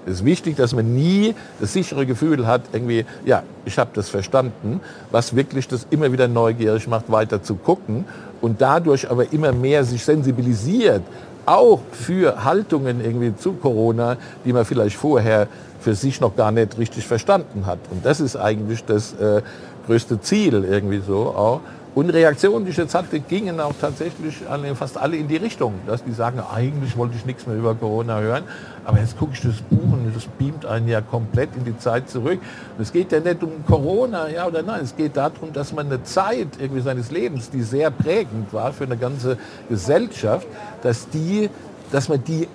Es 0.06 0.14
ist 0.14 0.24
wichtig, 0.24 0.56
dass 0.56 0.74
man 0.74 0.94
nie 0.94 1.34
das 1.60 1.72
sichere 1.72 2.06
Gefühl 2.06 2.46
hat, 2.46 2.62
irgendwie, 2.72 3.04
ja, 3.24 3.42
ich 3.64 3.78
habe 3.78 3.90
das 3.94 4.08
verstanden, 4.08 4.80
was 5.10 5.34
wirklich 5.34 5.68
das 5.68 5.86
immer 5.90 6.10
wieder 6.12 6.28
neugierig 6.28 6.86
macht, 6.88 7.10
weiter 7.10 7.42
zu 7.42 7.56
gucken 7.56 8.04
und 8.40 8.60
dadurch 8.60 9.10
aber 9.10 9.32
immer 9.32 9.52
mehr 9.52 9.84
sich 9.84 10.04
sensibilisiert, 10.04 11.02
auch 11.46 11.80
für 11.90 12.44
Haltungen 12.44 13.04
irgendwie 13.04 13.34
zu 13.36 13.52
Corona, 13.54 14.16
die 14.44 14.52
man 14.52 14.64
vielleicht 14.64 14.96
vorher 14.96 15.48
für 15.80 15.94
sich 15.94 16.20
noch 16.20 16.36
gar 16.36 16.52
nicht 16.52 16.78
richtig 16.78 17.06
verstanden 17.06 17.66
hat. 17.66 17.78
Und 17.90 18.04
das 18.04 18.20
ist 18.20 18.36
eigentlich 18.36 18.84
das 18.84 19.14
äh, 19.14 19.42
größte 19.86 20.20
Ziel 20.20 20.64
irgendwie 20.64 21.00
so 21.04 21.28
auch. 21.28 21.60
Und 21.92 22.10
Reaktionen, 22.10 22.64
die 22.64 22.70
ich 22.70 22.76
jetzt 22.76 22.94
hatte, 22.94 23.18
gingen 23.18 23.58
auch 23.58 23.74
tatsächlich 23.80 24.36
fast 24.74 24.96
alle 24.96 25.16
in 25.16 25.26
die 25.26 25.36
Richtung, 25.36 25.74
dass 25.86 26.04
die 26.04 26.12
sagen, 26.12 26.40
eigentlich 26.40 26.96
wollte 26.96 27.16
ich 27.16 27.26
nichts 27.26 27.46
mehr 27.48 27.56
über 27.56 27.74
Corona 27.74 28.20
hören, 28.20 28.44
aber 28.84 29.00
jetzt 29.00 29.18
gucke 29.18 29.32
ich 29.34 29.40
das 29.40 29.56
Buch 29.62 29.92
und 29.92 30.12
das 30.14 30.26
beamt 30.38 30.64
einen 30.64 30.86
ja 30.86 31.00
komplett 31.00 31.50
in 31.56 31.64
die 31.64 31.76
Zeit 31.78 32.08
zurück. 32.08 32.38
Und 32.76 32.82
es 32.82 32.92
geht 32.92 33.10
ja 33.10 33.18
nicht 33.18 33.42
um 33.42 33.64
Corona, 33.66 34.28
ja 34.28 34.46
oder 34.46 34.62
nein, 34.62 34.82
es 34.84 34.94
geht 34.96 35.16
darum, 35.16 35.52
dass 35.52 35.72
man 35.72 35.86
eine 35.86 36.02
Zeit 36.04 36.48
irgendwie 36.60 36.80
seines 36.80 37.10
Lebens, 37.10 37.50
die 37.50 37.62
sehr 37.62 37.90
prägend 37.90 38.52
war 38.52 38.72
für 38.72 38.84
eine 38.84 38.96
ganze 38.96 39.36
Gesellschaft, 39.68 40.46
dass 40.82 41.08
die 41.08 41.50
dass 41.90 42.08
man 42.08 42.22
die 42.22 42.46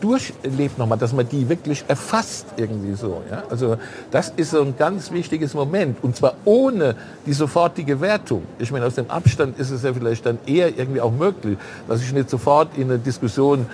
durchlebt 0.00 0.78
nochmal, 0.78 0.98
dass 0.98 1.12
man 1.12 1.28
die 1.28 1.48
wirklich 1.48 1.84
erfasst 1.88 2.46
irgendwie 2.56 2.94
so. 2.94 3.22
Ja? 3.30 3.44
Also 3.50 3.76
das 4.10 4.32
ist 4.36 4.50
so 4.50 4.62
ein 4.62 4.74
ganz 4.76 5.10
wichtiges 5.10 5.54
Moment 5.54 5.98
und 6.02 6.16
zwar 6.16 6.34
ohne 6.44 6.96
die 7.24 7.32
sofortige 7.32 8.00
Wertung. 8.00 8.42
Ich 8.58 8.70
meine, 8.70 8.86
aus 8.86 8.94
dem 8.94 9.10
Abstand 9.10 9.58
ist 9.58 9.70
es 9.70 9.82
ja 9.82 9.92
vielleicht 9.92 10.26
dann 10.26 10.38
eher 10.46 10.76
irgendwie 10.76 11.00
auch 11.00 11.12
möglich, 11.12 11.58
dass 11.88 12.02
ich 12.02 12.12
nicht 12.12 12.30
sofort 12.30 12.76
in 12.76 12.84
eine 12.84 12.98
Diskussion 12.98 13.66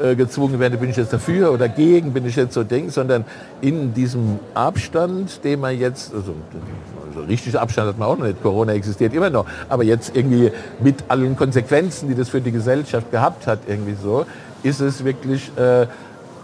äh, 0.00 0.14
gezwungen 0.14 0.58
werde, 0.58 0.78
bin 0.78 0.90
ich 0.90 0.96
jetzt 0.96 1.12
dafür 1.12 1.50
oder 1.50 1.68
dagegen, 1.68 2.12
bin 2.12 2.24
ich 2.24 2.36
jetzt 2.36 2.54
so 2.54 2.64
denke, 2.64 2.90
sondern 2.90 3.24
in 3.60 3.92
diesem 3.92 4.38
Abstand, 4.54 5.44
den 5.44 5.60
man 5.60 5.78
jetzt, 5.78 6.14
also, 6.14 6.34
also 7.08 7.26
richtig 7.26 7.58
Abstand 7.58 7.88
hat 7.88 7.98
man 7.98 8.08
auch 8.08 8.16
noch 8.16 8.26
nicht, 8.26 8.42
Corona 8.42 8.72
existiert 8.72 9.12
immer 9.12 9.28
noch, 9.28 9.44
aber 9.68 9.84
jetzt 9.84 10.16
irgendwie 10.16 10.52
mit 10.80 11.04
allen 11.08 11.36
Konsequenzen, 11.36 12.08
die 12.08 12.14
das 12.14 12.30
für 12.30 12.40
die 12.40 12.50
Gesellschaft 12.50 13.10
gehabt 13.10 13.46
hat, 13.46 13.58
irgendwie 13.66 13.94
so, 14.02 14.24
ist 14.62 14.80
es 14.80 15.04
wirklich, 15.04 15.50
äh, 15.56 15.86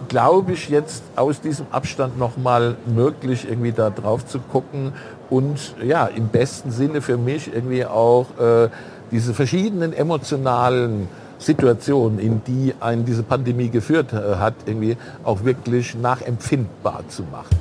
glaube 0.09 0.53
ich, 0.53 0.69
jetzt 0.69 1.03
aus 1.17 1.41
diesem 1.41 1.67
Abstand 1.71 2.19
nochmal 2.19 2.77
möglich, 2.87 3.47
irgendwie 3.49 3.73
da 3.73 3.91
drauf 3.91 4.27
zu 4.27 4.39
gucken 4.39 4.93
und 5.31 5.75
ja, 5.83 6.07
im 6.07 6.29
besten 6.29 6.71
Sinne 6.71 7.01
für 7.01 7.17
mich 7.17 7.53
irgendwie 7.53 7.85
auch 7.85 8.27
äh, 8.39 8.69
diese 9.11 9.35
verschiedenen 9.35 9.93
emotionalen 9.93 11.09
Situationen, 11.39 12.19
in 12.19 12.43
die 12.45 12.75
einen 12.81 13.05
diese 13.05 13.23
Pandemie 13.23 13.69
geführt 13.69 14.13
äh, 14.13 14.37
hat, 14.37 14.55
irgendwie 14.67 14.97
auch 15.25 15.45
wirklich 15.45 15.95
nachempfindbar 15.95 17.05
zu 17.09 17.25
machen. 17.25 17.57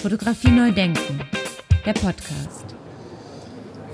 Fotografie 0.00 0.50
neu 0.50 0.72
denken, 0.72 1.20
der 1.84 1.92
Podcast. 1.92 2.79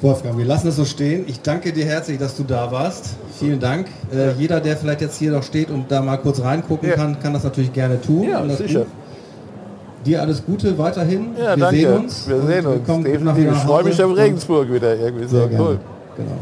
Wolfgang, 0.02 0.36
wir 0.36 0.44
lassen 0.44 0.68
es 0.68 0.76
so 0.76 0.84
stehen. 0.84 1.24
Ich 1.26 1.40
danke 1.40 1.72
dir 1.72 1.86
herzlich, 1.86 2.18
dass 2.18 2.36
du 2.36 2.44
da 2.44 2.70
warst. 2.70 3.16
Vielen 3.38 3.58
Dank. 3.58 3.88
Äh, 4.12 4.32
jeder, 4.32 4.60
der 4.60 4.76
vielleicht 4.76 5.00
jetzt 5.00 5.18
hier 5.18 5.32
noch 5.32 5.42
steht 5.42 5.70
und 5.70 5.90
da 5.90 6.02
mal 6.02 6.18
kurz 6.18 6.40
reingucken 6.40 6.90
ja. 6.90 6.96
kann, 6.96 7.18
kann 7.18 7.32
das 7.32 7.44
natürlich 7.44 7.72
gerne 7.72 7.98
tun. 8.00 8.28
Ja, 8.28 8.46
sicher. 8.48 8.84
Dir 10.04 10.20
alles 10.20 10.44
Gute 10.44 10.76
weiterhin. 10.76 11.34
Ja, 11.36 11.56
wir 11.56 11.64
danke. 11.64 11.80
sehen 11.80 11.94
uns. 11.94 12.28
Wir 12.28 12.42
sehen 12.42 12.66
uns. 12.66 12.86
Definitiv. 12.86 13.52
Ich 13.52 13.58
freue 13.58 13.84
mich 13.84 14.02
auf 14.02 14.16
Regensburg 14.16 14.72
wieder 14.72 14.96
irgendwie 14.96 15.26
so. 15.26 15.48
Cool. 15.58 15.80
Genau. 16.16 16.38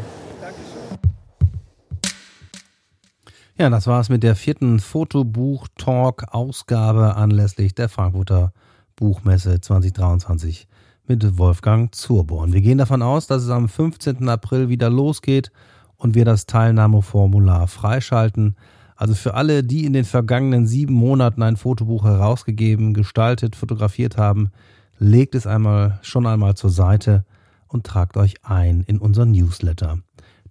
Ja, 3.57 3.69
das 3.69 3.87
war 3.87 4.01
es 4.01 4.09
mit 4.09 4.21
der 4.21 4.35
vierten 4.35 4.81
Fotobuch-Talk-Ausgabe 4.81 7.15
anlässlich 7.15 7.73
der 7.73 7.87
Frankfurter 7.87 8.51
Buchmesse 8.97 9.61
2023 9.61 10.67
mit 11.07 11.37
Wolfgang 11.37 11.93
Zurborn. 11.93 12.53
Wir 12.53 12.61
gehen 12.61 12.77
davon 12.77 13.01
aus, 13.01 13.27
dass 13.27 13.43
es 13.43 13.49
am 13.49 13.69
15. 13.69 14.27
April 14.27 14.69
wieder 14.69 14.89
losgeht 14.89 15.51
und 15.97 16.15
wir 16.15 16.25
das 16.25 16.45
Teilnahmeformular 16.45 17.67
freischalten. 17.67 18.55
Also 18.95 19.13
für 19.13 19.33
alle, 19.33 19.63
die 19.63 19.85
in 19.85 19.93
den 19.93 20.05
vergangenen 20.05 20.67
sieben 20.67 20.93
Monaten 20.93 21.43
ein 21.43 21.57
Fotobuch 21.57 22.05
herausgegeben, 22.05 22.93
gestaltet, 22.93 23.55
fotografiert 23.55 24.17
haben, 24.17 24.49
legt 24.97 25.35
es 25.35 25.45
einmal 25.45 25.99
schon 26.01 26.25
einmal 26.25 26.55
zur 26.55 26.69
Seite 26.69 27.25
und 27.67 27.85
tragt 27.85 28.17
euch 28.17 28.35
ein 28.43 28.83
in 28.87 28.97
unseren 28.97 29.31
Newsletter. 29.31 29.99